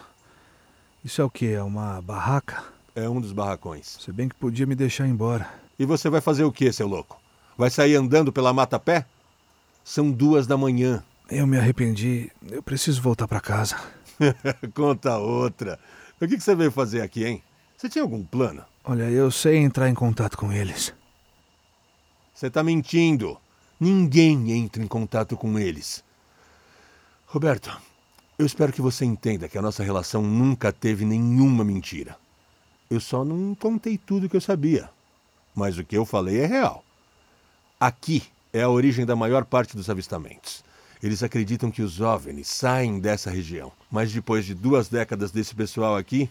Isso 1.05 1.21
é 1.21 1.25
o 1.25 1.31
quê? 1.31 1.47
É 1.47 1.63
uma 1.63 2.01
barraca? 2.01 2.63
É 2.95 3.09
um 3.09 3.21
dos 3.21 3.33
barracões. 3.33 3.99
Se 4.01 4.13
bem 4.13 4.29
que 4.29 4.37
podia 4.37 4.67
me 4.67 4.77
deixar 4.77 5.09
embora. 5.09 5.49
E 5.79 5.85
você 5.85 6.09
vai 6.09 6.21
fazer 6.21 6.45
o 6.45 6.53
que, 6.53 6.73
seu 6.73 6.87
louco? 6.87 7.21
Vai 7.59 7.71
sair 7.71 7.97
andando 7.97 8.33
pela 8.33 8.53
mata 8.53 8.77
a 8.77 8.81
pé? 8.81 9.05
São 9.83 10.13
duas 10.13 10.47
da 10.47 10.57
manhã. 10.57 11.03
Eu 11.29 11.47
me 11.47 11.59
arrependi. 11.59 12.31
Eu 12.51 12.63
preciso 12.63 13.03
voltar 13.03 13.27
pra 13.27 13.41
casa. 13.41 13.77
Conta 14.75 15.19
outra. 15.19 15.79
O 16.21 16.29
que 16.29 16.39
você 16.39 16.55
veio 16.55 16.71
fazer 16.71 17.01
aqui, 17.01 17.25
hein? 17.25 17.43
Você 17.81 17.89
tinha 17.89 18.03
algum 18.03 18.23
plano? 18.23 18.63
Olha, 18.85 19.05
eu 19.05 19.31
sei 19.31 19.57
entrar 19.57 19.89
em 19.89 19.95
contato 19.95 20.37
com 20.37 20.53
eles. 20.53 20.93
Você 22.35 22.51
tá 22.51 22.63
mentindo. 22.63 23.41
Ninguém 23.81 24.53
entra 24.53 24.83
em 24.83 24.87
contato 24.87 25.35
com 25.35 25.59
eles. 25.59 26.05
Roberto, 27.25 27.75
eu 28.39 28.45
espero 28.45 28.71
que 28.71 28.83
você 28.83 29.07
entenda 29.07 29.49
que 29.49 29.57
a 29.57 29.63
nossa 29.63 29.83
relação 29.83 30.21
nunca 30.21 30.71
teve 30.71 31.07
nenhuma 31.07 31.65
mentira. 31.65 32.19
Eu 32.91 33.01
só 33.01 33.25
não 33.25 33.55
contei 33.55 33.97
tudo 33.97 34.29
que 34.29 34.37
eu 34.37 34.43
sabia. 34.43 34.91
Mas 35.55 35.79
o 35.79 35.85
que 35.85 35.97
eu 35.97 36.05
falei 36.05 36.41
é 36.41 36.47
real. 36.47 36.85
Aqui 37.81 38.23
é 38.53 38.61
a 38.61 38.69
origem 38.69 39.07
da 39.07 39.17
maior 39.17 39.47
parte 39.47 39.75
dos 39.75 39.89
avistamentos. 39.89 40.63
Eles 41.03 41.23
acreditam 41.23 41.71
que 41.71 41.81
os 41.81 41.99
OVNIs 41.99 42.47
saem 42.47 43.01
dessa 43.01 43.31
região. 43.31 43.73
Mas 43.91 44.13
depois 44.13 44.45
de 44.45 44.53
duas 44.53 44.87
décadas 44.91 45.31
desse 45.31 45.55
pessoal 45.55 45.97
aqui, 45.97 46.29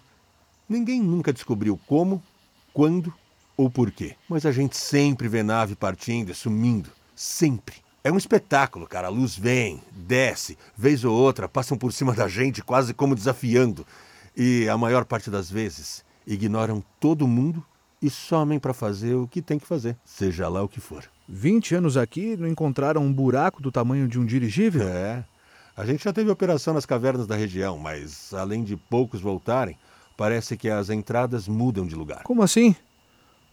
ninguém 0.70 1.02
nunca 1.02 1.34
descobriu 1.34 1.80
como, 1.88 2.24
quando 2.74 3.14
ou 3.58 3.70
porquê. 3.70 4.16
Mas 4.30 4.46
a 4.46 4.52
gente 4.52 4.78
sempre 4.78 5.28
vê 5.28 5.44
nave 5.44 5.76
partindo 5.76 6.32
e 6.32 6.36
sumindo. 6.36 6.90
Sempre. 7.16 7.78
É 8.02 8.12
um 8.12 8.18
espetáculo, 8.18 8.88
cara. 8.88 9.08
A 9.08 9.10
luz 9.10 9.36
vem, 9.36 9.82
desce, 9.92 10.58
vez 10.78 11.04
ou 11.04 11.14
outra, 11.14 11.50
passam 11.50 11.78
por 11.78 11.92
cima 11.92 12.14
da 12.14 12.28
gente, 12.28 12.64
quase 12.64 12.94
como 12.94 13.16
desafiando. 13.16 13.86
E 14.38 14.70
a 14.70 14.78
maior 14.78 15.04
parte 15.04 15.30
das 15.30 15.52
vezes 15.52 16.06
ignoram 16.26 16.82
todo 17.00 17.28
mundo 17.28 17.66
e 18.02 18.10
somem 18.10 18.60
para 18.60 18.74
fazer 18.74 19.16
o 19.16 19.28
que 19.28 19.42
tem 19.42 19.60
que 19.60 19.68
fazer, 19.68 19.98
seja 20.06 20.48
lá 20.48 20.64
o 20.64 20.70
que 20.70 20.80
for. 20.80 21.04
20 21.28 21.76
anos 21.76 21.98
aqui 21.98 22.38
não 22.38 22.48
encontraram 22.48 23.04
um 23.04 23.12
buraco 23.12 23.62
do 23.62 23.72
tamanho 23.72 24.08
de 24.08 24.18
um 24.18 24.26
dirigível? 24.26 24.88
É. 24.88 25.26
A 25.76 25.86
gente 25.86 26.04
já 26.04 26.14
teve 26.14 26.30
operação 26.30 26.74
nas 26.74 26.86
cavernas 26.86 27.28
da 27.28 27.36
região, 27.36 27.78
mas 27.78 28.34
além 28.34 28.64
de 28.64 28.76
poucos 28.76 29.22
voltarem, 29.22 29.78
parece 30.20 30.58
que 30.58 30.70
as 30.70 30.90
entradas 30.90 31.48
mudam 31.48 31.88
de 31.88 31.96
lugar. 31.96 32.24
Como 32.24 32.44
assim? 32.44 32.76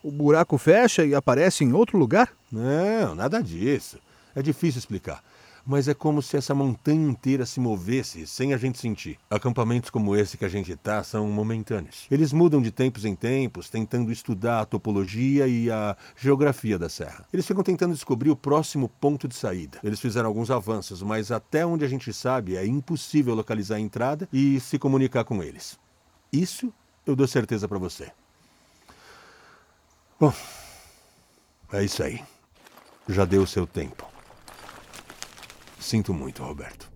O 0.02 0.10
buraco 0.10 0.58
fecha 0.58 1.04
e 1.06 1.14
aparece 1.14 1.62
em 1.62 1.72
outro 1.72 1.96
lugar? 1.96 2.28
Não, 2.50 3.14
nada 3.14 3.40
disso. 3.40 4.00
É 4.34 4.42
difícil 4.42 4.80
explicar. 4.80 5.22
Mas 5.64 5.86
é 5.86 5.94
como 5.94 6.20
se 6.20 6.36
essa 6.36 6.54
montanha 6.56 7.08
inteira 7.08 7.46
se 7.46 7.60
movesse 7.60 8.26
sem 8.26 8.52
a 8.52 8.56
gente 8.56 8.80
sentir. 8.80 9.16
Acampamentos 9.30 9.90
como 9.90 10.16
esse 10.16 10.36
que 10.36 10.44
a 10.44 10.48
gente 10.48 10.74
tá 10.74 11.04
são 11.04 11.28
momentâneos. 11.28 12.06
Eles 12.10 12.32
mudam 12.32 12.60
de 12.60 12.72
tempos 12.72 13.04
em 13.04 13.14
tempos, 13.14 13.70
tentando 13.70 14.10
estudar 14.10 14.60
a 14.60 14.66
topologia 14.66 15.46
e 15.46 15.70
a 15.70 15.96
geografia 16.16 16.76
da 16.76 16.88
serra. 16.88 17.26
Eles 17.32 17.46
ficam 17.46 17.62
tentando 17.62 17.94
descobrir 17.94 18.30
o 18.30 18.36
próximo 18.36 18.88
ponto 19.00 19.28
de 19.28 19.36
saída. 19.36 19.78
Eles 19.84 20.00
fizeram 20.00 20.28
alguns 20.28 20.50
avanços, 20.50 21.00
mas 21.00 21.30
até 21.30 21.64
onde 21.64 21.84
a 21.84 21.88
gente 21.88 22.12
sabe 22.12 22.56
é 22.56 22.66
impossível 22.66 23.36
localizar 23.36 23.76
a 23.76 23.80
entrada 23.80 24.28
e 24.32 24.58
se 24.58 24.80
comunicar 24.80 25.22
com 25.22 25.40
eles. 25.44 25.78
Isso 26.32 26.72
eu 27.06 27.14
dou 27.14 27.26
certeza 27.26 27.68
para 27.68 27.78
você. 27.78 28.10
Bom, 30.18 30.32
é 31.72 31.84
isso 31.84 32.02
aí. 32.02 32.22
Já 33.08 33.24
deu 33.24 33.42
o 33.42 33.46
seu 33.46 33.66
tempo. 33.66 34.06
Sinto 35.78 36.12
muito, 36.12 36.42
Roberto. 36.42 36.90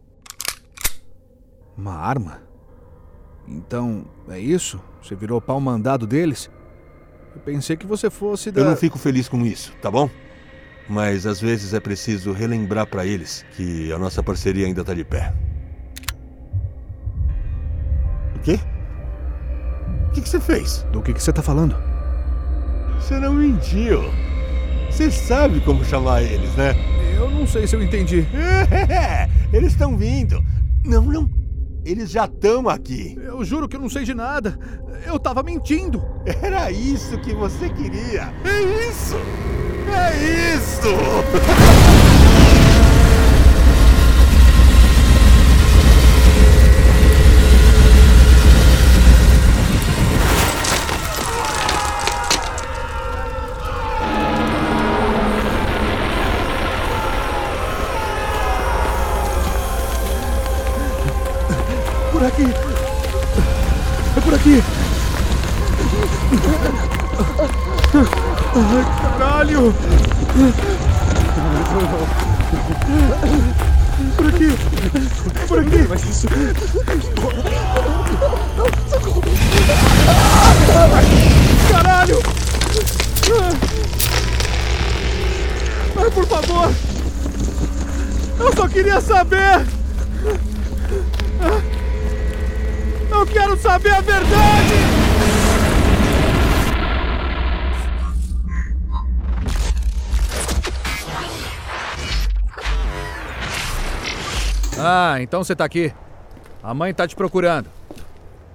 Uma 1.77 1.95
arma? 1.95 2.43
Então, 3.47 4.05
é 4.29 4.39
isso? 4.39 4.81
Você 5.03 5.15
virou 5.15 5.41
pau 5.41 5.61
mandado 5.61 6.07
deles? 6.07 6.51
Eu 7.35 7.41
pensei 7.43 7.77
que 7.77 7.87
você 7.87 8.11
fosse 8.11 8.51
da. 8.51 8.61
Eu 8.61 8.65
não 8.65 8.77
fico 8.77 8.99
feliz 8.99 9.29
com 9.29 9.45
isso, 9.47 9.73
tá 9.81 9.91
bom? 9.91 10.11
Mas 10.89 11.25
às 11.25 11.41
vezes 11.41 11.73
é 11.73 11.79
preciso 11.79 12.33
relembrar 12.33 12.87
para 12.87 13.07
eles 13.07 13.45
que 13.53 13.93
a 13.93 13.99
nossa 13.99 14.23
parceria 14.23 14.67
ainda 14.67 14.85
tá 14.85 14.93
de 14.93 15.05
pé. 15.05 15.33
O 20.11 20.13
que 20.13 20.23
que 20.23 20.29
você 20.29 20.41
fez? 20.41 20.85
Do 20.93 21.01
que, 21.01 21.13
que 21.15 21.23
você 21.23 21.33
tá 21.33 21.41
falando? 21.41 21.77
Você 22.97 23.17
não 23.21 23.33
mentiu. 23.33 24.03
Você 24.91 25.09
sabe 25.09 25.61
como 25.61 25.85
chamar 25.85 26.21
eles, 26.21 26.53
né? 26.57 26.75
Eu 27.17 27.31
não 27.31 27.47
sei 27.47 27.65
se 27.65 27.77
eu 27.77 27.83
entendi. 27.83 28.27
Eles 29.53 29.71
estão 29.71 29.97
vindo. 29.97 30.45
Não, 30.85 31.03
não. 31.03 31.31
Eles 31.85 32.11
já 32.11 32.25
estão 32.25 32.69
aqui. 32.69 33.17
Eu 33.23 33.45
juro 33.45 33.69
que 33.69 33.77
eu 33.77 33.81
não 33.81 33.89
sei 33.89 34.05
de 34.05 34.13
nada. 34.13 34.59
Eu 35.07 35.17
tava 35.17 35.45
mentindo. 35.45 36.03
Era 36.43 36.73
isso 36.73 37.17
que 37.19 37.33
você 37.33 37.69
queria. 37.71 38.35
É 38.45 38.89
isso! 38.89 39.17
É 39.87 40.57
isso! 40.57 40.89
aqui. 62.41 62.55
É 64.17 64.21
por 64.21 64.35
aqui. 64.35 64.63
Ai, 68.57 69.19
caralho. 69.19 69.75
Por 74.17 74.27
aqui. 74.27 74.59
Por 75.49 75.59
aqui. 75.59 75.87
Mas 75.89 76.05
isso. 76.05 76.29
Caralho. 81.71 82.23
Ai, 85.97 86.11
por 86.11 86.27
favor. 86.27 86.73
Eu 88.39 88.57
só 88.57 88.69
queria 88.69 89.01
saber. 89.01 89.80
Eu 93.21 93.27
quero 93.27 93.55
saber 93.59 93.91
a 93.91 94.01
verdade! 94.01 94.75
Ah, 104.79 105.21
então 105.21 105.45
você 105.45 105.55
tá 105.55 105.67
aqui. 105.67 105.93
A 106.63 106.73
mãe 106.73 106.95
tá 106.95 107.07
te 107.07 107.15
procurando. 107.15 107.69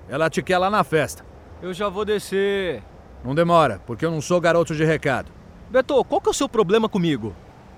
Ela 0.10 0.32
te 0.32 0.42
quer 0.42 0.58
lá 0.58 0.72
na 0.72 0.84
festa. 0.84 1.24
Eu 1.62 1.72
já 1.72 1.88
vou 1.88 2.04
descer. 2.04 2.82
Não 3.24 3.36
demora, 3.36 3.80
porque 3.86 4.04
eu 4.04 4.10
não 4.10 4.20
sou 4.20 4.42
garoto 4.42 4.74
de 4.74 4.84
recado. 4.84 5.32
Beto, 5.70 6.04
qual 6.06 6.20
que 6.20 6.30
é 6.30 6.32
o 6.32 6.34
seu 6.34 6.50
problema 6.50 6.90
comigo? 6.90 7.36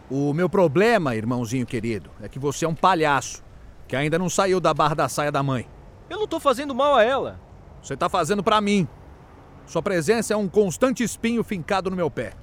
O 0.09 0.33
meu 0.33 0.47
problema, 0.47 1.17
irmãozinho 1.17 1.65
querido, 1.65 2.09
é 2.21 2.29
que 2.29 2.39
você 2.39 2.63
é 2.63 2.69
um 2.69 2.75
palhaço 2.75 3.43
que 3.89 3.95
ainda 3.97 4.17
não 4.17 4.29
saiu 4.29 4.61
da 4.61 4.73
barra 4.73 4.95
da 4.95 5.09
saia 5.09 5.33
da 5.33 5.43
mãe. 5.43 5.67
Eu 6.09 6.19
não 6.19 6.27
tô 6.27 6.39
fazendo 6.39 6.73
mal 6.73 6.95
a 6.95 7.03
ela. 7.03 7.39
Você 7.81 7.95
tá 7.95 8.07
fazendo 8.09 8.43
para 8.43 8.61
mim. 8.61 8.87
Sua 9.65 9.81
presença 9.81 10.33
é 10.33 10.37
um 10.37 10.47
constante 10.47 11.03
espinho 11.03 11.43
fincado 11.43 11.89
no 11.89 11.95
meu 11.95 12.09
pé. 12.09 12.33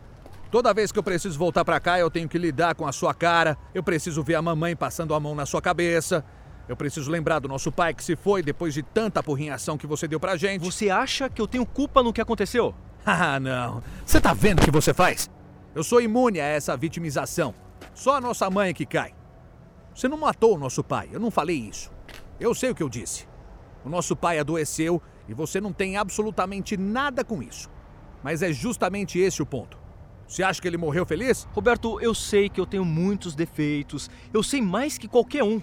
Toda 0.51 0.75
vez 0.75 0.93
que 0.93 0.99
eu 0.99 1.03
preciso 1.03 1.39
voltar 1.39 1.65
para 1.65 1.81
cá, 1.81 1.99
eu 1.99 2.11
tenho 2.11 2.29
que 2.29 2.39
lidar 2.39 2.75
com 2.75 2.87
a 2.87 2.93
sua 2.93 3.13
cara, 3.13 3.59
eu 3.75 3.83
preciso 3.83 4.23
ver 4.23 4.37
a 4.37 4.43
mamãe 4.43 4.77
passando 4.77 5.15
a 5.15 5.19
mão 5.19 5.35
na 5.35 5.47
sua 5.47 5.61
cabeça, 5.61 6.25
eu 6.69 6.77
preciso 6.77 7.11
lembrar 7.11 7.41
do 7.41 7.49
nosso 7.49 7.73
pai 7.73 7.93
que 7.93 8.05
se 8.05 8.15
foi 8.15 8.43
depois 8.43 8.73
de 8.73 8.83
tanta 8.83 9.21
apurrinhação 9.21 9.77
que 9.77 9.87
você 9.87 10.07
deu 10.07 10.21
pra 10.21 10.37
gente. 10.37 10.65
Você 10.65 10.91
acha 10.91 11.29
que 11.29 11.41
eu 11.41 11.49
tenho 11.49 11.67
culpa 11.67 12.03
no 12.03 12.13
que 12.13 12.21
aconteceu? 12.21 12.75
Ah, 13.07 13.39
não. 13.39 13.83
Você 14.07 14.19
tá 14.19 14.33
vendo 14.33 14.61
o 14.61 14.65
que 14.65 14.71
você 14.71 14.95
faz? 14.95 15.29
Eu 15.75 15.85
sou 15.85 16.01
imune 16.01 16.41
a 16.41 16.47
essa 16.47 16.75
vitimização. 16.75 17.55
Só 17.93 18.17
a 18.17 18.21
nossa 18.21 18.49
mãe 18.49 18.73
que 18.73 18.87
cai. 18.87 19.13
Você 19.95 20.09
não 20.09 20.17
matou 20.17 20.55
o 20.55 20.59
nosso 20.59 20.83
pai, 20.83 21.11
eu 21.13 21.21
não 21.21 21.31
falei 21.31 21.57
isso. 21.57 21.91
Eu 22.41 22.55
sei 22.55 22.71
o 22.71 22.75
que 22.75 22.83
eu 22.83 22.89
disse. 22.89 23.27
O 23.85 23.89
nosso 23.89 24.17
pai 24.17 24.39
adoeceu 24.39 25.01
e 25.29 25.35
você 25.35 25.61
não 25.61 25.73
tem 25.73 25.97
absolutamente 25.97 26.77
nada 26.77 27.23
com 27.23 27.43
isso. 27.43 27.71
Mas 28.23 28.43
é 28.43 28.53
justamente 28.53 29.19
esse 29.19 29.43
o 29.43 29.47
ponto. 29.47 29.79
Você 30.27 30.43
acha 30.43 30.61
que 30.61 30.67
ele 30.67 30.79
morreu 30.79 31.05
feliz? 31.05 31.47
Roberto, 31.53 32.01
eu 32.01 32.15
sei 32.15 32.49
que 32.49 32.61
eu 32.61 32.67
tenho 32.67 32.85
muitos 32.85 33.35
defeitos. 33.35 34.09
Eu 34.33 34.43
sei 34.43 34.63
mais 34.63 34.97
que 34.97 35.07
qualquer 35.07 35.45
um. 35.45 35.61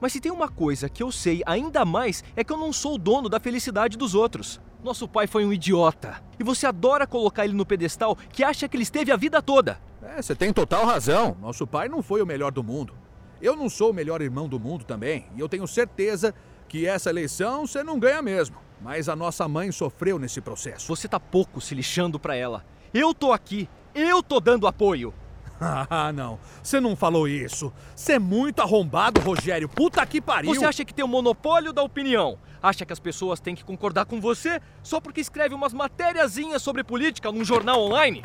Mas 0.00 0.12
se 0.12 0.20
tem 0.20 0.32
uma 0.32 0.48
coisa 0.48 0.88
que 0.88 1.02
eu 1.02 1.12
sei 1.12 1.42
ainda 1.46 1.84
mais 1.84 2.24
é 2.34 2.42
que 2.42 2.52
eu 2.52 2.56
não 2.56 2.72
sou 2.72 2.94
o 2.94 2.98
dono 2.98 3.28
da 3.28 3.38
felicidade 3.38 3.96
dos 3.96 4.14
outros. 4.14 4.60
Nosso 4.82 5.06
pai 5.06 5.26
foi 5.26 5.44
um 5.44 5.52
idiota. 5.52 6.20
E 6.40 6.42
você 6.42 6.66
adora 6.66 7.06
colocar 7.06 7.44
ele 7.44 7.54
no 7.54 7.66
pedestal 7.66 8.16
que 8.16 8.42
acha 8.42 8.66
que 8.66 8.76
ele 8.76 8.82
esteve 8.82 9.12
a 9.12 9.16
vida 9.16 9.40
toda. 9.40 9.78
É, 10.02 10.20
você 10.20 10.34
tem 10.34 10.52
total 10.52 10.86
razão. 10.86 11.36
Nosso 11.40 11.66
pai 11.66 11.88
não 11.88 12.02
foi 12.02 12.20
o 12.20 12.26
melhor 12.26 12.50
do 12.50 12.64
mundo. 12.64 12.94
Eu 13.40 13.54
não 13.54 13.68
sou 13.68 13.90
o 13.90 13.94
melhor 13.94 14.20
irmão 14.20 14.48
do 14.48 14.58
mundo 14.58 14.84
também. 14.84 15.26
E 15.36 15.40
eu 15.40 15.48
tenho 15.48 15.66
certeza 15.68 16.34
que 16.72 16.86
essa 16.86 17.10
eleição 17.10 17.66
você 17.66 17.84
não 17.84 17.98
ganha 17.98 18.22
mesmo. 18.22 18.56
Mas 18.80 19.06
a 19.06 19.14
nossa 19.14 19.46
mãe 19.46 19.70
sofreu 19.70 20.18
nesse 20.18 20.40
processo. 20.40 20.88
Você 20.88 21.06
tá 21.06 21.20
pouco 21.20 21.60
se 21.60 21.74
lixando 21.74 22.18
pra 22.18 22.34
ela. 22.34 22.64
Eu 22.94 23.12
tô 23.12 23.30
aqui. 23.30 23.68
Eu 23.94 24.22
tô 24.22 24.40
dando 24.40 24.66
apoio. 24.66 25.12
Ah, 25.64 26.10
não. 26.12 26.40
Você 26.60 26.80
não 26.80 26.96
falou 26.96 27.28
isso. 27.28 27.72
Você 27.94 28.14
é 28.14 28.18
muito 28.18 28.60
arrombado, 28.60 29.20
Rogério. 29.20 29.68
Puta 29.68 30.04
que 30.04 30.20
pariu. 30.20 30.52
Você 30.52 30.64
acha 30.64 30.84
que 30.84 30.92
tem 30.92 31.04
o 31.04 31.08
monopólio 31.08 31.72
da 31.72 31.84
opinião? 31.84 32.36
Acha 32.60 32.84
que 32.84 32.92
as 32.92 32.98
pessoas 32.98 33.38
têm 33.38 33.54
que 33.54 33.62
concordar 33.62 34.06
com 34.06 34.20
você 34.20 34.60
só 34.82 35.00
porque 35.00 35.20
escreve 35.20 35.54
umas 35.54 35.72
matériazinhas 35.72 36.62
sobre 36.62 36.82
política 36.82 37.30
num 37.30 37.44
jornal 37.44 37.80
online? 37.80 38.22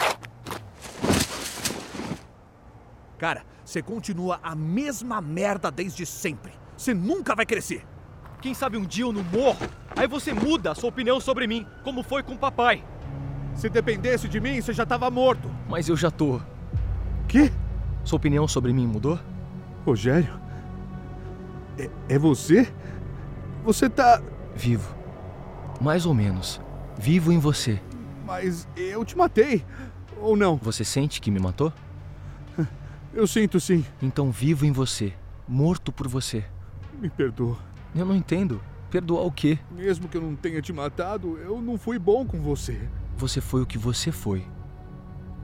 Cara, 3.19 3.45
você 3.63 3.83
continua 3.83 4.39
a 4.41 4.55
mesma 4.55 5.21
merda 5.21 5.69
desde 5.69 6.07
sempre. 6.07 6.53
Você 6.75 6.91
nunca 6.91 7.35
vai 7.35 7.45
crescer. 7.45 7.85
Quem 8.41 8.53
sabe 8.53 8.77
um 8.77 8.85
dia 8.85 9.03
eu 9.03 9.11
não 9.11 9.23
morro? 9.23 9.67
Aí 9.95 10.07
você 10.07 10.33
muda 10.33 10.71
a 10.71 10.75
sua 10.75 10.89
opinião 10.89 11.19
sobre 11.19 11.47
mim, 11.47 11.65
como 11.83 12.03
foi 12.03 12.21
com 12.21 12.33
o 12.33 12.37
papai. 12.37 12.83
Se 13.55 13.67
dependesse 13.69 14.27
de 14.27 14.39
mim, 14.39 14.61
você 14.61 14.71
já 14.71 14.85
tava 14.85 15.09
morto. 15.09 15.49
Mas 15.67 15.89
eu 15.89 15.97
já 15.97 16.11
tô. 16.11 16.39
Que? 17.27 17.51
Sua 18.03 18.17
opinião 18.17 18.47
sobre 18.47 18.71
mim 18.71 18.85
mudou? 18.85 19.19
Rogério? 19.85 20.39
É, 21.77 21.89
é 22.09 22.19
você? 22.19 22.71
Você 23.63 23.89
tá. 23.89 24.21
Vivo. 24.55 24.95
Mais 25.81 26.05
ou 26.05 26.13
menos. 26.13 26.61
Vivo 26.97 27.31
em 27.31 27.39
você. 27.39 27.81
Mas 28.25 28.67
eu 28.75 29.03
te 29.03 29.17
matei. 29.17 29.65
Ou 30.19 30.35
não? 30.35 30.57
Você 30.57 30.83
sente 30.83 31.19
que 31.19 31.31
me 31.31 31.39
matou? 31.39 31.73
Eu 33.13 33.25
sinto 33.25 33.59
sim. 33.59 33.83
Então 34.01 34.31
vivo 34.31 34.65
em 34.65 34.71
você. 34.71 35.13
Morto 35.47 35.91
por 35.91 36.07
você. 36.07 36.45
Me 36.99 37.09
perdoa. 37.09 37.57
Eu 37.95 38.05
não 38.05 38.15
entendo. 38.15 38.61
Perdoar 38.89 39.25
o 39.25 39.31
quê? 39.31 39.59
Mesmo 39.71 40.07
que 40.07 40.15
eu 40.15 40.21
não 40.21 40.35
tenha 40.35 40.61
te 40.61 40.71
matado, 40.71 41.37
eu 41.39 41.61
não 41.61 41.77
fui 41.77 41.99
bom 41.99 42.25
com 42.25 42.39
você. 42.39 42.87
Você 43.17 43.41
foi 43.41 43.61
o 43.61 43.65
que 43.65 43.77
você 43.77 44.11
foi. 44.11 44.45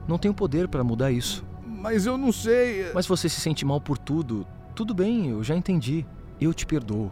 Não 0.08 0.18
tenho 0.18 0.34
poder 0.34 0.68
para 0.68 0.84
mudar 0.84 1.12
isso. 1.12 1.46
Mas 1.66 2.06
eu 2.06 2.18
não 2.18 2.32
sei. 2.32 2.92
Mas 2.94 3.06
você 3.06 3.28
se 3.28 3.42
sente 3.42 3.66
mal 3.66 3.82
por 3.82 3.98
tudo. 3.98 4.48
Tudo 4.76 4.94
bem, 4.94 5.30
eu 5.30 5.44
já 5.44 5.56
entendi. 5.56 6.06
Eu 6.40 6.54
te 6.54 6.66
perdoo. 6.66 7.12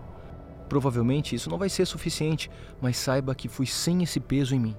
Provavelmente 0.69 1.35
isso 1.35 1.49
não 1.49 1.57
vai 1.57 1.67
ser 1.67 1.85
suficiente, 1.85 2.49
mas 2.81 2.95
saiba 2.95 3.35
que 3.35 3.49
fui 3.49 3.65
sem 3.65 4.01
esse 4.03 4.19
peso 4.19 4.55
em 4.55 4.59
mim. 4.59 4.75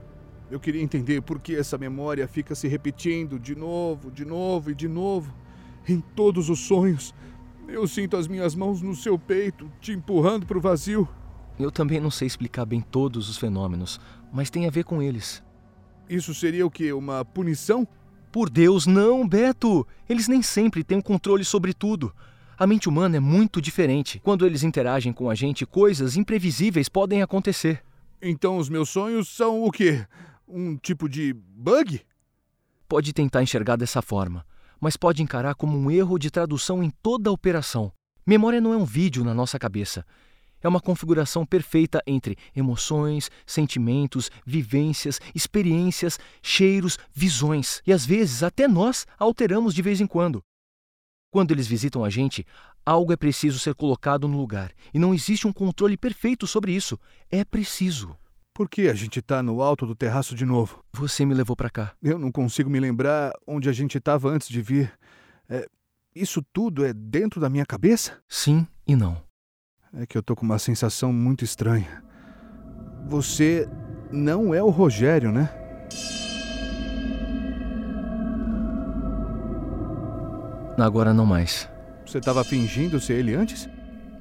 Eu 0.50 0.58
queria 0.58 0.82
entender 0.82 1.20
por 1.20 1.38
que 1.38 1.54
essa 1.54 1.76
memória 1.76 2.26
fica 2.26 2.54
se 2.54 2.66
repetindo 2.66 3.38
de 3.38 3.54
novo, 3.54 4.10
de 4.10 4.24
novo 4.24 4.70
e 4.70 4.74
de 4.74 4.88
novo. 4.88 5.34
Em 5.86 6.00
todos 6.00 6.48
os 6.48 6.60
sonhos. 6.60 7.14
Eu 7.68 7.86
sinto 7.86 8.16
as 8.16 8.28
minhas 8.28 8.54
mãos 8.54 8.82
no 8.82 8.94
seu 8.94 9.18
peito, 9.18 9.70
te 9.80 9.92
empurrando 9.92 10.46
para 10.46 10.58
o 10.58 10.60
vazio. 10.60 11.08
Eu 11.58 11.70
também 11.70 12.00
não 12.00 12.10
sei 12.10 12.26
explicar 12.26 12.64
bem 12.64 12.80
todos 12.80 13.28
os 13.28 13.36
fenômenos, 13.36 14.00
mas 14.32 14.50
tem 14.50 14.66
a 14.66 14.70
ver 14.70 14.84
com 14.84 15.02
eles. 15.02 15.42
Isso 16.08 16.34
seria 16.34 16.66
o 16.66 16.70
quê? 16.70 16.92
Uma 16.92 17.24
punição? 17.24 17.86
Por 18.30 18.48
Deus, 18.50 18.86
não, 18.86 19.26
Beto! 19.26 19.86
Eles 20.08 20.28
nem 20.28 20.42
sempre 20.42 20.82
têm 20.82 20.98
o 20.98 21.02
controle 21.02 21.44
sobre 21.44 21.72
tudo. 21.72 22.12
A 22.58 22.66
mente 22.66 22.88
humana 22.88 23.16
é 23.16 23.20
muito 23.20 23.60
diferente. 23.60 24.20
Quando 24.20 24.46
eles 24.46 24.62
interagem 24.62 25.12
com 25.12 25.28
a 25.28 25.34
gente, 25.34 25.66
coisas 25.66 26.16
imprevisíveis 26.16 26.88
podem 26.88 27.22
acontecer. 27.22 27.82
Então 28.20 28.56
os 28.56 28.68
meus 28.68 28.88
sonhos 28.88 29.28
são 29.28 29.64
o 29.64 29.70
quê? 29.70 30.06
Um 30.46 30.76
tipo 30.76 31.08
de 31.08 31.32
bug? 31.32 32.00
Pode 32.88 33.12
tentar 33.12 33.42
enxergar 33.42 33.76
dessa 33.76 34.00
forma, 34.02 34.44
mas 34.82 34.96
pode 34.96 35.22
encarar 35.22 35.54
como 35.54 35.78
um 35.78 35.88
erro 35.88 36.18
de 36.18 36.28
tradução 36.28 36.82
em 36.82 36.90
toda 36.90 37.30
a 37.30 37.32
operação. 37.32 37.92
Memória 38.26 38.60
não 38.60 38.74
é 38.74 38.76
um 38.76 38.84
vídeo 38.84 39.24
na 39.24 39.32
nossa 39.32 39.56
cabeça. 39.56 40.04
É 40.60 40.66
uma 40.66 40.80
configuração 40.80 41.46
perfeita 41.46 42.02
entre 42.04 42.36
emoções, 42.54 43.30
sentimentos, 43.46 44.28
vivências, 44.44 45.20
experiências, 45.32 46.18
cheiros, 46.42 46.98
visões. 47.14 47.80
E 47.86 47.92
às 47.92 48.04
vezes 48.04 48.42
até 48.42 48.66
nós 48.66 49.06
alteramos 49.16 49.72
de 49.72 49.82
vez 49.82 50.00
em 50.00 50.06
quando. 50.06 50.42
Quando 51.30 51.52
eles 51.52 51.68
visitam 51.68 52.04
a 52.04 52.10
gente, 52.10 52.44
algo 52.84 53.12
é 53.12 53.16
preciso 53.16 53.60
ser 53.60 53.76
colocado 53.76 54.26
no 54.26 54.36
lugar. 54.36 54.72
E 54.92 54.98
não 54.98 55.14
existe 55.14 55.46
um 55.46 55.52
controle 55.52 55.96
perfeito 55.96 56.44
sobre 56.44 56.72
isso. 56.72 56.98
É 57.30 57.44
preciso. 57.44 58.16
Por 58.54 58.68
que 58.68 58.88
a 58.88 58.94
gente 58.94 59.22
tá 59.22 59.42
no 59.42 59.62
alto 59.62 59.86
do 59.86 59.94
terraço 59.94 60.34
de 60.34 60.44
novo? 60.44 60.84
Você 60.92 61.24
me 61.24 61.32
levou 61.32 61.56
para 61.56 61.70
cá. 61.70 61.94
Eu 62.02 62.18
não 62.18 62.30
consigo 62.30 62.68
me 62.68 62.78
lembrar 62.78 63.32
onde 63.46 63.66
a 63.66 63.72
gente 63.72 63.96
estava 63.96 64.28
antes 64.28 64.46
de 64.46 64.60
vir. 64.60 64.92
É, 65.48 65.66
isso 66.14 66.42
tudo 66.52 66.84
é 66.84 66.92
dentro 66.92 67.40
da 67.40 67.48
minha 67.48 67.64
cabeça? 67.64 68.20
Sim 68.28 68.66
e 68.86 68.94
não. 68.94 69.16
É 69.94 70.04
que 70.04 70.18
eu 70.18 70.22
tô 70.22 70.36
com 70.36 70.44
uma 70.44 70.58
sensação 70.58 71.14
muito 71.14 71.42
estranha. 71.42 72.04
Você 73.06 73.66
não 74.10 74.54
é 74.54 74.62
o 74.62 74.68
Rogério, 74.68 75.32
né? 75.32 75.48
Agora 80.76 81.14
não 81.14 81.24
mais. 81.24 81.70
Você 82.04 82.18
estava 82.18 82.44
fingindo 82.44 83.00
ser 83.00 83.14
ele 83.14 83.34
antes? 83.34 83.66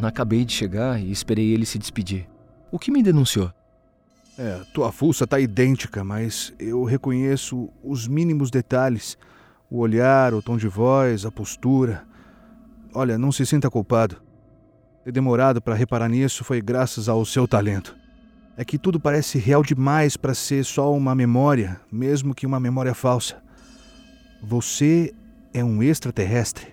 Acabei 0.01 0.45
de 0.45 0.53
chegar 0.53 1.01
e 1.01 1.11
esperei 1.11 1.51
ele 1.51 1.65
se 1.65 1.77
despedir. 1.77 2.29
O 2.71 2.79
que 2.79 2.91
me 2.91 3.03
denunciou? 3.03 3.51
É, 4.37 4.61
tua 4.73 4.91
fuça 4.91 5.27
tá 5.27 5.39
idêntica, 5.39 6.03
mas 6.03 6.53
eu 6.57 6.83
reconheço 6.83 7.69
os 7.83 8.07
mínimos 8.07 8.49
detalhes. 8.49 9.17
O 9.69 9.79
olhar, 9.79 10.33
o 10.33 10.41
tom 10.41 10.57
de 10.57 10.67
voz, 10.67 11.25
a 11.25 11.31
postura. 11.31 12.03
Olha, 12.93 13.17
não 13.17 13.31
se 13.31 13.45
sinta 13.45 13.69
culpado. 13.69 14.21
Ter 15.03 15.11
demorado 15.11 15.61
para 15.61 15.75
reparar 15.75 16.09
nisso 16.09 16.43
foi 16.43 16.61
graças 16.61 17.09
ao 17.09 17.25
seu 17.25 17.47
talento. 17.47 17.95
É 18.57 18.65
que 18.65 18.77
tudo 18.77 18.99
parece 18.99 19.37
real 19.39 19.63
demais 19.63 20.17
para 20.17 20.33
ser 20.33 20.63
só 20.65 20.93
uma 20.93 21.15
memória, 21.15 21.79
mesmo 21.91 22.35
que 22.35 22.45
uma 22.45 22.59
memória 22.59 22.93
falsa. 22.93 23.41
Você 24.43 25.13
é 25.53 25.63
um 25.63 25.81
extraterrestre. 25.81 26.67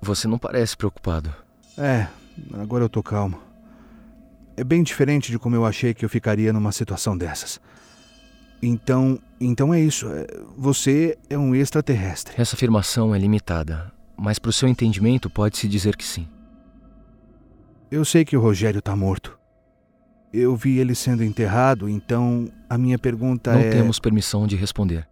Você 0.00 0.28
não 0.28 0.38
parece 0.38 0.76
preocupado. 0.76 1.34
É, 1.78 2.06
agora 2.52 2.84
eu 2.84 2.88
tô 2.88 3.02
calmo. 3.02 3.38
É 4.56 4.62
bem 4.64 4.82
diferente 4.82 5.30
de 5.32 5.38
como 5.38 5.56
eu 5.56 5.64
achei 5.66 5.92
que 5.92 6.04
eu 6.04 6.08
ficaria 6.08 6.52
numa 6.52 6.70
situação 6.72 7.16
dessas. 7.16 7.60
Então, 8.62 9.18
então 9.40 9.74
é 9.74 9.80
isso. 9.80 10.08
é- 10.08 10.26
Você 10.56 11.18
é 11.28 11.36
um 11.36 11.54
extraterrestre. 11.54 12.34
Essa 12.40 12.54
afirmação 12.56 13.14
é 13.14 13.18
limitada, 13.18 13.92
mas 14.16 14.38
para 14.38 14.48
o 14.50 14.52
seu 14.52 14.68
entendimento 14.68 15.28
pode-se 15.28 15.68
dizer 15.68 15.96
que 15.96 16.04
sim. 16.04 16.28
Eu 17.90 18.04
sei 18.04 18.24
que 18.24 18.36
o 18.36 18.40
Rogério 18.40 18.80
tá 18.80 18.94
morto. 18.96 19.38
Eu 20.32 20.56
vi 20.56 20.78
ele 20.78 20.94
sendo 20.94 21.22
enterrado, 21.22 21.88
então 21.88 22.48
a 22.68 22.76
minha 22.76 22.98
pergunta 22.98 23.52
Não 23.52 23.60
é. 23.60 23.70
temos 23.70 24.00
permissão 24.00 24.46
de 24.46 24.56
responder. 24.56 25.06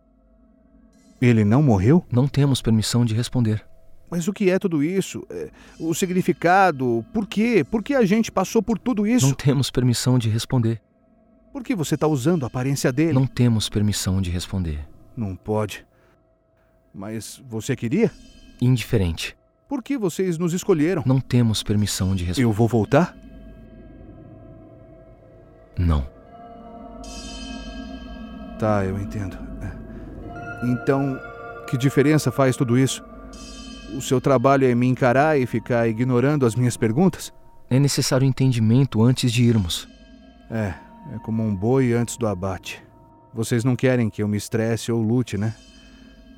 Ele 1.20 1.44
não 1.44 1.62
morreu? 1.62 2.04
Não 2.10 2.26
temos 2.26 2.60
permissão 2.60 3.04
de 3.04 3.14
responder. 3.14 3.64
Mas 4.12 4.28
o 4.28 4.32
que 4.34 4.50
é 4.50 4.58
tudo 4.58 4.84
isso? 4.84 5.26
É, 5.30 5.48
o 5.80 5.94
significado? 5.94 7.02
Por 7.14 7.26
quê? 7.26 7.64
Por 7.64 7.82
que 7.82 7.94
a 7.94 8.04
gente 8.04 8.30
passou 8.30 8.62
por 8.62 8.78
tudo 8.78 9.06
isso? 9.06 9.26
Não 9.26 9.32
temos 9.32 9.70
permissão 9.70 10.18
de 10.18 10.28
responder. 10.28 10.82
Por 11.50 11.64
que 11.64 11.74
você 11.74 11.94
está 11.94 12.06
usando 12.06 12.44
a 12.44 12.46
aparência 12.48 12.92
dele? 12.92 13.14
Não 13.14 13.26
temos 13.26 13.70
permissão 13.70 14.20
de 14.20 14.30
responder. 14.30 14.86
Não 15.16 15.34
pode. 15.34 15.86
Mas 16.94 17.42
você 17.48 17.74
queria? 17.74 18.10
Indiferente. 18.60 19.34
Por 19.66 19.82
que 19.82 19.96
vocês 19.96 20.36
nos 20.36 20.52
escolheram? 20.52 21.02
Não 21.06 21.18
temos 21.18 21.62
permissão 21.62 22.14
de 22.14 22.24
responder. 22.24 22.44
Eu 22.46 22.52
vou 22.52 22.68
voltar? 22.68 23.16
Não. 25.78 26.06
Tá, 28.58 28.84
eu 28.84 28.98
entendo. 28.98 29.38
É. 29.62 30.66
Então, 30.66 31.18
que 31.66 31.78
diferença 31.78 32.30
faz 32.30 32.58
tudo 32.58 32.76
isso? 32.78 33.02
O 33.96 34.00
seu 34.00 34.20
trabalho 34.20 34.66
é 34.66 34.74
me 34.74 34.86
encarar 34.86 35.38
e 35.38 35.46
ficar 35.46 35.86
ignorando 35.86 36.46
as 36.46 36.54
minhas 36.54 36.76
perguntas? 36.76 37.32
É 37.68 37.78
necessário 37.78 38.26
entendimento 38.26 39.02
antes 39.02 39.30
de 39.30 39.44
irmos. 39.44 39.88
É, 40.50 40.74
é 41.14 41.18
como 41.22 41.42
um 41.42 41.54
boi 41.54 41.92
antes 41.92 42.16
do 42.16 42.26
abate. 42.26 42.82
Vocês 43.34 43.64
não 43.64 43.76
querem 43.76 44.08
que 44.08 44.22
eu 44.22 44.28
me 44.28 44.36
estresse 44.36 44.90
ou 44.90 45.00
lute, 45.02 45.36
né? 45.36 45.54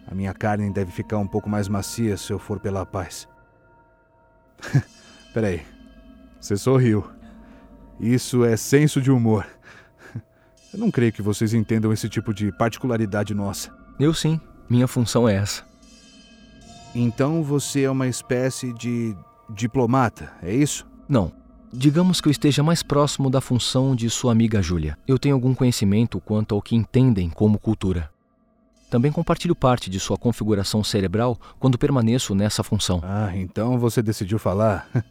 A 0.07 0.15
minha 0.15 0.35
carne 0.35 0.71
deve 0.71 0.91
ficar 0.91 1.19
um 1.19 1.27
pouco 1.27 1.49
mais 1.49 1.69
macia 1.69 2.17
se 2.17 2.33
eu 2.33 2.39
for 2.39 2.59
pela 2.61 2.85
paz. 2.85 3.29
Peraí. 5.33 5.63
Você 6.41 6.57
sorriu. 6.57 7.09
Isso 7.99 8.45
é 8.45 8.57
senso 8.57 9.01
de 9.01 9.11
humor. 9.11 9.47
Eu 10.73 10.79
não 10.81 10.91
creio 10.91 11.13
que 11.13 11.23
vocês 11.23 11.55
entendam 11.55 11.93
esse 11.93 12.09
tipo 12.09 12.35
de 12.35 12.53
particularidade 12.53 13.33
nossa. 13.33 13.73
Eu 13.99 14.13
sim. 14.13 14.41
Minha 14.69 14.87
função 14.87 15.29
é 15.29 15.37
essa. 15.37 15.65
Então 16.95 17.43
você 17.43 17.83
é 17.83 17.91
uma 17.91 18.07
espécie 18.07 18.73
de 18.73 19.17
diplomata, 19.51 20.33
é 20.43 20.55
isso? 20.55 20.87
Não. 21.09 21.33
Digamos 21.73 22.21
que 22.21 22.29
eu 22.29 22.31
esteja 22.31 22.63
mais 22.63 22.85
próximo 22.85 23.29
da 23.29 23.41
função 23.41 23.97
de 23.97 24.09
sua 24.09 24.31
amiga 24.31 24.63
Júlia. 24.63 24.97
Eu 25.09 25.19
tenho 25.19 25.35
algum 25.35 25.55
conhecimento 25.55 26.21
quanto 26.21 26.55
ao 26.55 26.63
que 26.63 26.77
entendem 26.77 27.29
como 27.29 27.59
cultura. 27.59 28.09
Também 28.89 29.11
compartilho 29.11 29.57
parte 29.57 29.91
de 29.91 29.99
sua 29.99 30.17
configuração 30.17 30.85
cerebral 30.85 31.37
quando 31.59 31.77
permaneço 31.77 32.33
nessa 32.33 32.63
função. 32.63 33.01
Ah, 33.03 33.33
então 33.35 33.77
você 33.77 34.01
decidiu 34.03 34.39
falar. 34.39 34.89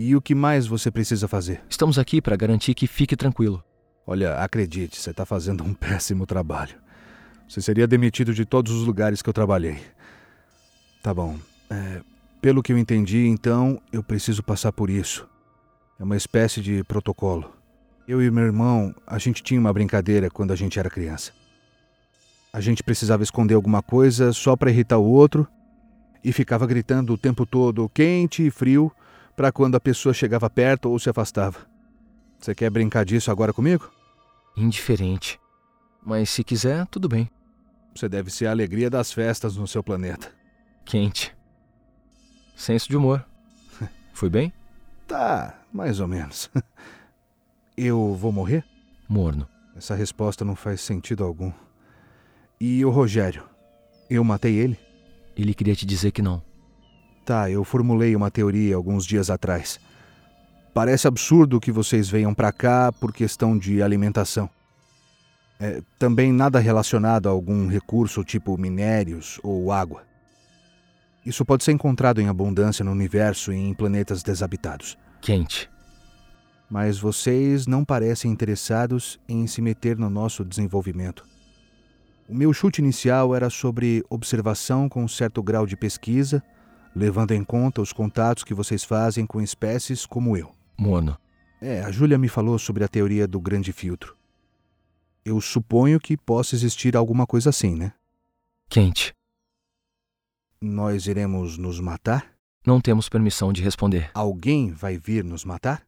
E 0.00 0.14
o 0.14 0.22
que 0.22 0.32
mais 0.32 0.64
você 0.64 0.92
precisa 0.92 1.26
fazer? 1.26 1.60
Estamos 1.68 1.98
aqui 1.98 2.22
para 2.22 2.36
garantir 2.36 2.72
que 2.72 2.86
fique 2.86 3.16
tranquilo. 3.16 3.64
Olha, 4.06 4.36
acredite, 4.36 4.96
você 4.96 5.10
está 5.10 5.26
fazendo 5.26 5.64
um 5.64 5.74
péssimo 5.74 6.24
trabalho. 6.24 6.76
Você 7.48 7.60
seria 7.60 7.84
demitido 7.84 8.32
de 8.32 8.44
todos 8.44 8.72
os 8.72 8.86
lugares 8.86 9.20
que 9.20 9.28
eu 9.28 9.32
trabalhei. 9.32 9.80
Tá 11.08 11.14
bom. 11.14 11.38
É, 11.70 12.02
pelo 12.38 12.62
que 12.62 12.70
eu 12.70 12.76
entendi, 12.76 13.28
então, 13.28 13.80
eu 13.90 14.02
preciso 14.02 14.42
passar 14.42 14.72
por 14.72 14.90
isso. 14.90 15.26
É 15.98 16.04
uma 16.04 16.18
espécie 16.18 16.60
de 16.60 16.84
protocolo. 16.84 17.50
Eu 18.06 18.20
e 18.20 18.30
meu 18.30 18.44
irmão, 18.44 18.94
a 19.06 19.16
gente 19.16 19.42
tinha 19.42 19.58
uma 19.58 19.72
brincadeira 19.72 20.28
quando 20.28 20.52
a 20.52 20.54
gente 20.54 20.78
era 20.78 20.90
criança. 20.90 21.32
A 22.52 22.60
gente 22.60 22.82
precisava 22.82 23.22
esconder 23.22 23.54
alguma 23.54 23.80
coisa 23.80 24.34
só 24.34 24.54
para 24.54 24.70
irritar 24.70 24.98
o 24.98 25.10
outro 25.10 25.48
e 26.22 26.30
ficava 26.30 26.66
gritando 26.66 27.14
o 27.14 27.16
tempo 27.16 27.46
todo 27.46 27.88
quente 27.88 28.46
e 28.46 28.50
frio 28.50 28.92
para 29.34 29.50
quando 29.50 29.76
a 29.76 29.80
pessoa 29.80 30.12
chegava 30.12 30.50
perto 30.50 30.90
ou 30.90 30.98
se 30.98 31.08
afastava. 31.08 31.60
Você 32.38 32.54
quer 32.54 32.68
brincar 32.68 33.06
disso 33.06 33.30
agora 33.30 33.54
comigo? 33.54 33.90
Indiferente. 34.54 35.40
Mas 36.04 36.28
se 36.28 36.44
quiser, 36.44 36.86
tudo 36.88 37.08
bem. 37.08 37.30
Você 37.94 38.10
deve 38.10 38.30
ser 38.30 38.46
a 38.46 38.50
alegria 38.50 38.90
das 38.90 39.10
festas 39.10 39.56
no 39.56 39.66
seu 39.66 39.82
planeta. 39.82 40.36
Quente. 40.88 41.36
Senso 42.56 42.88
de 42.88 42.96
humor. 42.96 43.22
Fui 44.14 44.30
bem? 44.30 44.50
Tá, 45.06 45.60
mais 45.70 46.00
ou 46.00 46.08
menos. 46.08 46.50
Eu 47.76 48.14
vou 48.14 48.32
morrer? 48.32 48.64
Morno. 49.06 49.46
Essa 49.76 49.94
resposta 49.94 50.46
não 50.46 50.56
faz 50.56 50.80
sentido 50.80 51.24
algum. 51.24 51.52
E 52.58 52.82
o 52.86 52.90
Rogério? 52.90 53.44
Eu 54.08 54.24
matei 54.24 54.54
ele? 54.54 54.78
Ele 55.36 55.52
queria 55.52 55.76
te 55.76 55.84
dizer 55.84 56.10
que 56.10 56.22
não. 56.22 56.42
Tá, 57.22 57.50
eu 57.50 57.64
formulei 57.64 58.16
uma 58.16 58.30
teoria 58.30 58.74
alguns 58.74 59.04
dias 59.04 59.28
atrás. 59.28 59.78
Parece 60.72 61.06
absurdo 61.06 61.60
que 61.60 61.70
vocês 61.70 62.08
venham 62.08 62.32
para 62.32 62.50
cá 62.50 62.90
por 62.90 63.12
questão 63.12 63.58
de 63.58 63.82
alimentação. 63.82 64.48
É, 65.60 65.82
também 65.98 66.32
nada 66.32 66.58
relacionado 66.58 67.28
a 67.28 67.30
algum 67.30 67.68
recurso 67.68 68.24
tipo 68.24 68.56
minérios 68.56 69.38
ou 69.42 69.70
água. 69.70 70.07
Isso 71.28 71.44
pode 71.44 71.62
ser 71.62 71.72
encontrado 71.72 72.22
em 72.22 72.28
abundância 72.28 72.82
no 72.82 72.90
universo 72.90 73.52
e 73.52 73.56
em 73.56 73.74
planetas 73.74 74.22
desabitados. 74.22 74.96
Quente. 75.20 75.68
Mas 76.70 76.98
vocês 76.98 77.66
não 77.66 77.84
parecem 77.84 78.32
interessados 78.32 79.20
em 79.28 79.46
se 79.46 79.60
meter 79.60 79.98
no 79.98 80.08
nosso 80.08 80.42
desenvolvimento. 80.42 81.26
O 82.26 82.34
meu 82.34 82.50
chute 82.54 82.80
inicial 82.80 83.36
era 83.36 83.50
sobre 83.50 84.02
observação 84.08 84.88
com 84.88 85.04
um 85.04 85.08
certo 85.08 85.42
grau 85.42 85.66
de 85.66 85.76
pesquisa, 85.76 86.42
levando 86.96 87.32
em 87.32 87.44
conta 87.44 87.82
os 87.82 87.92
contatos 87.92 88.42
que 88.42 88.54
vocês 88.54 88.82
fazem 88.82 89.26
com 89.26 89.38
espécies 89.38 90.06
como 90.06 90.34
eu. 90.34 90.54
Morno. 90.78 91.14
É, 91.60 91.82
a 91.82 91.90
Júlia 91.90 92.16
me 92.16 92.28
falou 92.28 92.58
sobre 92.58 92.84
a 92.84 92.88
teoria 92.88 93.28
do 93.28 93.38
grande 93.38 93.70
filtro. 93.70 94.16
Eu 95.22 95.42
suponho 95.42 96.00
que 96.00 96.16
possa 96.16 96.54
existir 96.54 96.96
alguma 96.96 97.26
coisa 97.26 97.50
assim, 97.50 97.74
né? 97.74 97.92
Quente. 98.70 99.17
Nós 100.60 101.06
iremos 101.06 101.56
nos 101.56 101.78
matar? 101.78 102.32
Não 102.66 102.80
temos 102.80 103.08
permissão 103.08 103.52
de 103.52 103.62
responder. 103.62 104.10
Alguém 104.12 104.72
vai 104.72 104.98
vir 104.98 105.22
nos 105.22 105.44
matar? 105.44 105.86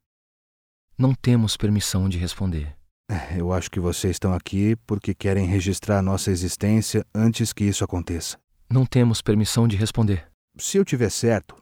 Não 0.97 1.13
temos 1.13 1.57
permissão 1.57 2.09
de 2.09 2.19
responder. 2.19 2.77
É, 3.11 3.41
Eu 3.41 3.53
acho 3.53 3.69
que 3.69 3.81
vocês 3.81 4.13
estão 4.13 4.33
aqui 4.33 4.77
porque 4.87 5.13
querem 5.13 5.47
registrar 5.47 6.01
nossa 6.01 6.31
existência 6.31 7.05
antes 7.13 7.53
que 7.53 7.65
isso 7.65 7.83
aconteça. 7.83 8.39
Não 8.71 8.87
temos 8.87 9.21
permissão 9.21 9.67
de 9.67 9.77
responder. 9.77 10.29
Se 10.57 10.77
eu 10.79 10.85
tiver 10.85 11.11
certo, 11.11 11.57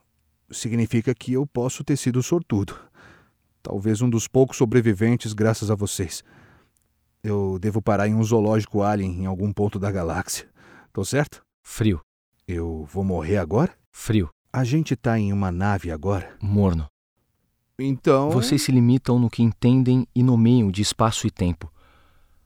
significa 0.51 1.15
que 1.15 1.33
eu 1.33 1.47
posso 1.47 1.83
ter 1.83 1.97
sido 1.97 2.23
sortudo. 2.23 2.79
Talvez 3.63 4.03
um 4.03 4.11
dos 4.11 4.29
poucos 4.29 4.59
sobreviventes 4.59 5.33
graças 5.33 5.71
a 5.71 5.75
vocês. 5.75 6.23
Eu 7.23 7.59
devo 7.59 7.81
parar 7.81 8.07
em 8.07 8.15
um 8.15 8.23
zoológico 8.23 8.83
alien 8.83 9.23
em 9.23 9.27
algum 9.27 9.51
ponto 9.53 9.79
da 9.79 9.91
galáxia. 9.91 10.47
Tô 10.93 11.05
certo? 11.05 11.43
Frio. 11.65 12.01
Eu 12.49 12.89
vou 12.91 13.05
morrer 13.05 13.37
agora? 13.37 13.71
Frio. 13.93 14.31
A 14.51 14.65
gente 14.65 14.97
tá 14.97 15.19
em 15.19 15.35
uma 15.35 15.53
nave 15.53 15.91
agora. 15.91 16.35
Morno. 16.41 16.87
Então. 17.79 18.31
Vocês 18.31 18.63
se 18.63 18.73
limitam 18.73 19.19
no 19.19 19.29
que 19.29 19.43
entendem 19.43 20.07
e 20.15 20.23
nomeiam 20.23 20.71
de 20.71 20.81
espaço 20.81 21.27
e 21.27 21.31
tempo. 21.31 21.71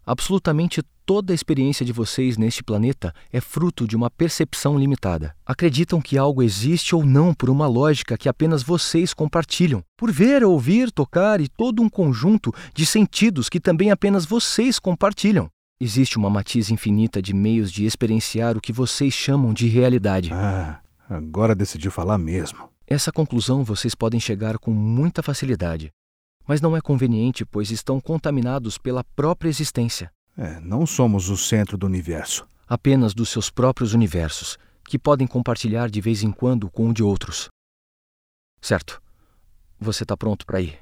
Absolutamente 0.05 0.83
toda 1.07 1.33
a 1.33 1.37
experiência 1.37 1.87
de 1.87 1.93
vocês 1.93 2.37
neste 2.37 2.65
planeta 2.65 3.15
é 3.33 3.41
fruto 3.41 3.87
de 3.87 3.95
uma 3.95 4.11
percepção 4.11 4.77
limitada. 4.77 5.37
Acreditam 5.47 6.01
que 6.01 6.19
algo 6.19 6.43
existe 6.43 6.97
ou 6.97 7.07
não 7.07 7.33
por 7.33 7.49
uma 7.49 7.69
lógica 7.69 8.19
que 8.19 8.29
apenas 8.29 8.65
vocês 8.65 9.15
compartilham, 9.15 9.85
por 9.97 10.11
ver, 10.11 10.43
ouvir, 10.43 10.91
tocar 10.91 11.41
e 11.41 11.47
todo 11.47 11.81
um 11.81 11.89
conjunto 11.89 12.53
de 12.75 12.85
sentidos 12.85 13.49
que 13.49 13.61
também 13.61 13.93
apenas 13.93 14.27
vocês 14.27 14.81
compartilham. 14.81 15.49
Existe 15.85 16.17
uma 16.17 16.31
matiz 16.31 16.71
infinita 16.71 17.21
de 17.21 17.35
meios 17.35 17.73
de 17.73 17.85
experienciar 17.85 18.57
o 18.57 18.61
que 18.61 18.73
vocês 18.73 19.13
chamam 19.13 19.53
de 19.53 19.67
realidade. 19.67 20.31
Ah, 20.33 20.81
agora 21.11 21.57
decidiu 21.57 21.91
falar 21.91 22.19
mesmo. 22.19 22.69
Essa 22.87 23.11
conclusão 23.11 23.65
vocês 23.65 23.93
podem 23.93 24.21
chegar 24.21 24.59
com 24.59 24.71
muita 24.73 25.25
facilidade, 25.25 25.91
mas 26.47 26.61
não 26.61 26.77
é 26.77 26.81
conveniente, 26.81 27.45
pois 27.45 27.73
estão 27.73 28.01
contaminados 28.01 28.79
pela 28.79 29.03
própria 29.03 29.49
existência, 29.49 30.09
É, 30.39 30.61
não 30.61 30.87
somos 30.87 31.29
o 31.29 31.37
centro 31.37 31.77
do 31.77 31.85
universo. 31.85 32.47
apenas 32.69 33.13
dos 33.13 33.29
seus 33.31 33.51
próprios 33.51 33.93
universos, 33.93 34.57
que 34.85 34.97
podem 35.01 35.27
compartilhar 35.27 35.91
de 35.91 36.01
vez 36.01 36.23
em 36.23 36.31
quando 36.31 36.71
com 36.71 36.91
o 36.91 36.95
de 36.95 37.03
outros. 37.03 37.49
Certo. 38.61 39.03
Você 39.81 40.05
está 40.05 40.17
pronto 40.17 40.47
para 40.47 40.61
ir? 40.61 40.79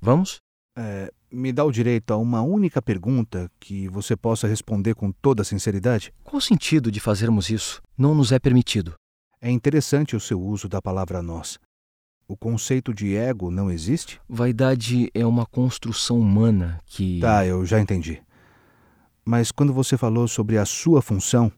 Vamos? 0.00 0.38
É, 0.76 1.12
me 1.36 1.52
dá 1.52 1.64
o 1.64 1.70
direito 1.70 2.12
a 2.12 2.16
uma 2.16 2.42
única 2.42 2.80
pergunta 2.80 3.50
que 3.60 3.88
você 3.88 4.16
possa 4.16 4.48
responder 4.48 4.94
com 4.94 5.12
toda 5.12 5.44
sinceridade? 5.44 6.12
Qual 6.24 6.38
o 6.38 6.40
sentido 6.40 6.90
de 6.90 6.98
fazermos 6.98 7.50
isso? 7.50 7.82
Não 7.96 8.14
nos 8.14 8.32
é 8.32 8.38
permitido. 8.38 8.94
É 9.40 9.50
interessante 9.50 10.16
o 10.16 10.20
seu 10.20 10.40
uso 10.40 10.68
da 10.68 10.80
palavra 10.80 11.22
nós. 11.22 11.58
O 12.26 12.36
conceito 12.36 12.92
de 12.92 13.14
ego 13.14 13.50
não 13.50 13.70
existe? 13.70 14.20
Vaidade 14.28 15.10
é 15.14 15.24
uma 15.24 15.46
construção 15.46 16.18
humana 16.18 16.80
que. 16.86 17.20
Tá, 17.20 17.46
eu 17.46 17.64
já 17.64 17.80
entendi. 17.80 18.20
Mas 19.24 19.52
quando 19.52 19.72
você 19.72 19.96
falou 19.96 20.26
sobre 20.26 20.56
a 20.56 20.64
sua 20.64 21.02
função, 21.02 21.52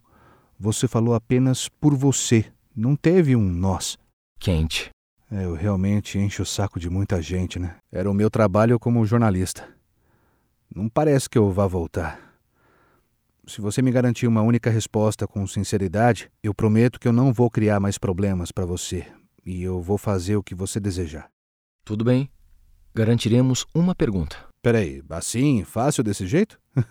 você 0.58 0.88
falou 0.88 1.14
apenas 1.14 1.68
por 1.68 1.94
você. 1.94 2.44
Não 2.74 2.96
teve 2.96 3.36
um 3.36 3.48
nós. 3.48 3.96
Quente. 4.38 4.90
É, 5.30 5.44
eu 5.44 5.54
realmente 5.54 6.18
encho 6.18 6.42
o 6.42 6.46
saco 6.46 6.80
de 6.80 6.88
muita 6.88 7.20
gente, 7.20 7.58
né? 7.58 7.76
Era 7.92 8.10
o 8.10 8.14
meu 8.14 8.30
trabalho 8.30 8.78
como 8.78 9.04
jornalista. 9.04 9.68
Não 10.74 10.88
parece 10.88 11.28
que 11.28 11.36
eu 11.36 11.50
vá 11.50 11.66
voltar. 11.66 12.18
Se 13.46 13.60
você 13.60 13.80
me 13.80 13.90
garantir 13.90 14.26
uma 14.26 14.42
única 14.42 14.70
resposta 14.70 15.26
com 15.26 15.46
sinceridade, 15.46 16.30
eu 16.42 16.54
prometo 16.54 17.00
que 17.00 17.08
eu 17.08 17.12
não 17.12 17.32
vou 17.32 17.50
criar 17.50 17.80
mais 17.80 17.96
problemas 17.96 18.52
para 18.52 18.66
você 18.66 19.06
e 19.44 19.62
eu 19.62 19.80
vou 19.80 19.96
fazer 19.96 20.36
o 20.36 20.42
que 20.42 20.54
você 20.54 20.78
desejar. 20.78 21.30
Tudo 21.84 22.04
bem. 22.04 22.28
Garantiremos 22.94 23.64
uma 23.74 23.94
pergunta. 23.94 24.36
Peraí, 24.60 25.02
assim, 25.08 25.64
fácil 25.64 26.02
desse 26.02 26.26
jeito? 26.26 26.60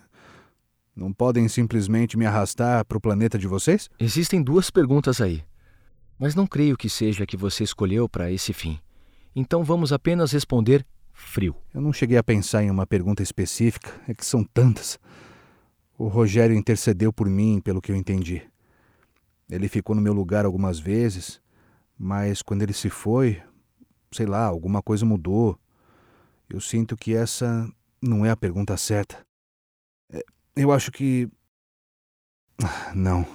Não 0.96 1.14
podem 1.14 1.48
simplesmente 1.48 2.18
me 2.18 2.26
arrastar 2.26 2.84
para 2.86 2.98
o 2.98 3.02
planeta 3.02 3.38
de 3.38 3.48
vocês? 3.48 3.88
Existem 4.00 4.42
duas 4.42 4.72
perguntas 4.72 5.22
aí, 5.22 5.44
mas 6.18 6.36
não 6.36 6.48
creio 6.48 6.78
que 6.78 6.90
seja 6.90 7.24
a 7.24 7.28
que 7.28 7.38
você 7.38 7.64
escolheu 7.64 8.08
para 8.10 8.32
esse 8.32 8.54
fim. 8.54 8.80
Então 9.36 9.64
vamos 9.64 9.94
apenas 9.94 10.32
responder 10.32 10.86
frio. 11.14 11.56
Eu 11.74 11.82
não 11.82 11.94
cheguei 11.94 12.18
a 12.18 12.24
pensar 12.24 12.64
em 12.64 12.72
uma 12.72 12.88
pergunta 12.88 13.22
específica, 13.22 13.92
é 14.08 14.14
que 14.14 14.26
são 14.26 14.44
tantas. 14.44 15.00
O 15.98 16.08
Rogério 16.08 16.56
intercedeu 16.56 17.12
por 17.12 17.28
mim, 17.28 17.60
pelo 17.60 17.82
que 17.82 17.92
eu 17.92 17.96
entendi. 17.96 18.42
Ele 19.50 19.68
ficou 19.68 19.96
no 19.96 20.02
meu 20.02 20.14
lugar 20.14 20.46
algumas 20.46 20.80
vezes, 20.80 21.42
mas 21.98 22.42
quando 22.42 22.62
ele 22.62 22.74
se 22.74 22.90
foi, 22.90 23.42
sei 24.12 24.26
lá, 24.26 24.46
alguma 24.46 24.82
coisa 24.82 25.06
mudou. 25.06 25.60
Eu 26.50 26.62
sinto 26.62 26.96
que 26.96 27.16
essa 27.16 27.68
não 28.02 28.26
é 28.26 28.30
a 28.30 28.38
pergunta 28.38 28.78
certa. 28.78 29.26
É, 30.12 30.24
eu 30.56 30.72
acho 30.72 30.92
que. 30.92 31.30
Ah, 32.64 32.94
não. 32.96 33.26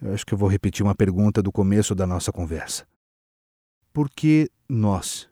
Eu 0.00 0.12
acho 0.12 0.26
que 0.26 0.34
eu 0.34 0.38
vou 0.38 0.48
repetir 0.48 0.84
uma 0.84 0.94
pergunta 0.94 1.42
do 1.42 1.50
começo 1.50 1.94
da 1.94 2.06
nossa 2.06 2.30
conversa. 2.30 2.86
Por 3.92 4.10
que 4.10 4.50
nós, 4.68 5.28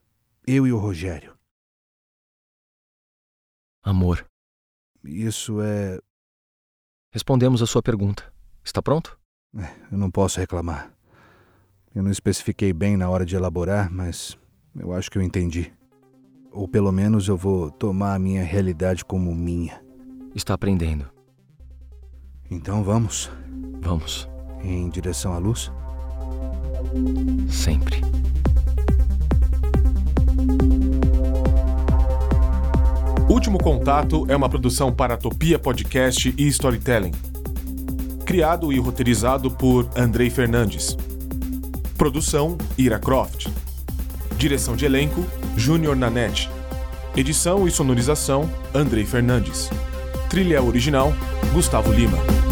eu 0.46 0.66
e 0.66 0.72
o 0.72 0.79
Rogério? 0.79 1.37
Amor. 3.83 4.27
Isso 5.05 5.61
é. 5.61 5.98
Respondemos 7.12 7.62
a 7.62 7.66
sua 7.66 7.83
pergunta. 7.83 8.33
Está 8.64 8.83
pronto? 8.83 9.18
É, 9.57 9.70
eu 9.92 9.98
não 9.98 10.11
posso 10.11 10.40
reclamar. 10.40 10.90
Eu 11.94 12.03
não 12.03 12.11
especifiquei 12.11 12.72
bem 12.72 12.96
na 12.96 13.09
hora 13.09 13.27
de 13.27 13.37
elaborar, 13.37 13.92
mas 13.92 14.37
eu 14.74 14.92
acho 14.92 15.11
que 15.11 15.18
eu 15.18 15.22
entendi. 15.22 15.72
Ou 16.50 16.66
pelo 16.66 16.90
menos 16.90 17.29
eu 17.29 17.37
vou 17.37 17.70
tomar 17.70 18.14
a 18.14 18.18
minha 18.18 18.42
realidade 18.42 19.05
como 19.05 19.35
minha. 19.35 19.85
Está 20.35 20.55
aprendendo. 20.55 21.09
Então 22.50 22.83
vamos. 22.83 23.31
Vamos. 23.81 24.34
Em 24.64 24.88
direção 24.88 25.35
à 25.35 25.38
luz? 25.38 25.70
Sempre. 27.50 28.00
Último 33.29 33.59
Contato 33.59 34.24
é 34.29 34.35
uma 34.35 34.48
produção 34.48 34.90
para 34.90 35.16
Topia 35.16 35.59
Podcast 35.59 36.35
e 36.37 36.48
Storytelling. 36.48 37.12
Criado 38.24 38.72
e 38.72 38.79
roteirizado 38.79 39.50
por 39.50 39.88
Andrei 39.96 40.31
Fernandes. 40.31 40.96
Produção 41.98 42.57
Ira 42.79 42.98
Croft. 42.98 43.48
Direção 44.38 44.74
de 44.74 44.87
elenco 44.87 45.24
Júnior 45.57 45.94
Nanete. 45.94 46.50
Edição 47.14 47.68
e 47.68 47.70
sonorização 47.70 48.50
Andrei 48.74 49.05
Fernandes. 49.05 49.68
Trilha 50.31 50.62
original 50.62 51.12
Gustavo 51.53 51.92
Lima. 51.92 52.43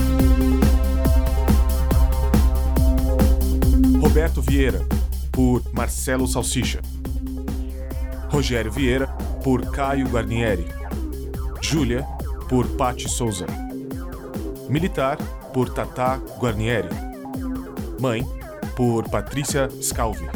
Roberto 4.12 4.42
Vieira 4.42 4.79
por 5.31 5.62
Marcelo 5.72 6.27
Salsicha. 6.27 6.83
Rogério 8.31 8.70
Vieira 8.70 9.07
por 9.42 9.70
Caio 9.70 10.07
Guarnieri. 10.07 10.66
Júlia 11.62 12.07
por 12.46 12.68
Patti 12.77 13.09
Souza. 13.09 13.46
Militar 14.68 15.16
por 15.55 15.72
Tata 15.72 16.20
Guarnieri. 16.38 16.90
Mãe 17.98 18.22
por 18.77 19.09
Patrícia 19.09 19.70
Scalvi. 19.81 20.27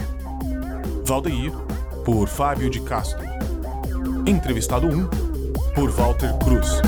Valdeir, 1.04 1.52
por 2.02 2.28
Fábio 2.28 2.70
de 2.70 2.80
Castro. 2.80 3.22
Entrevistado 4.24 4.86
1, 4.86 5.10
por 5.74 5.90
Walter 5.90 6.32
Cruz. 6.42 6.80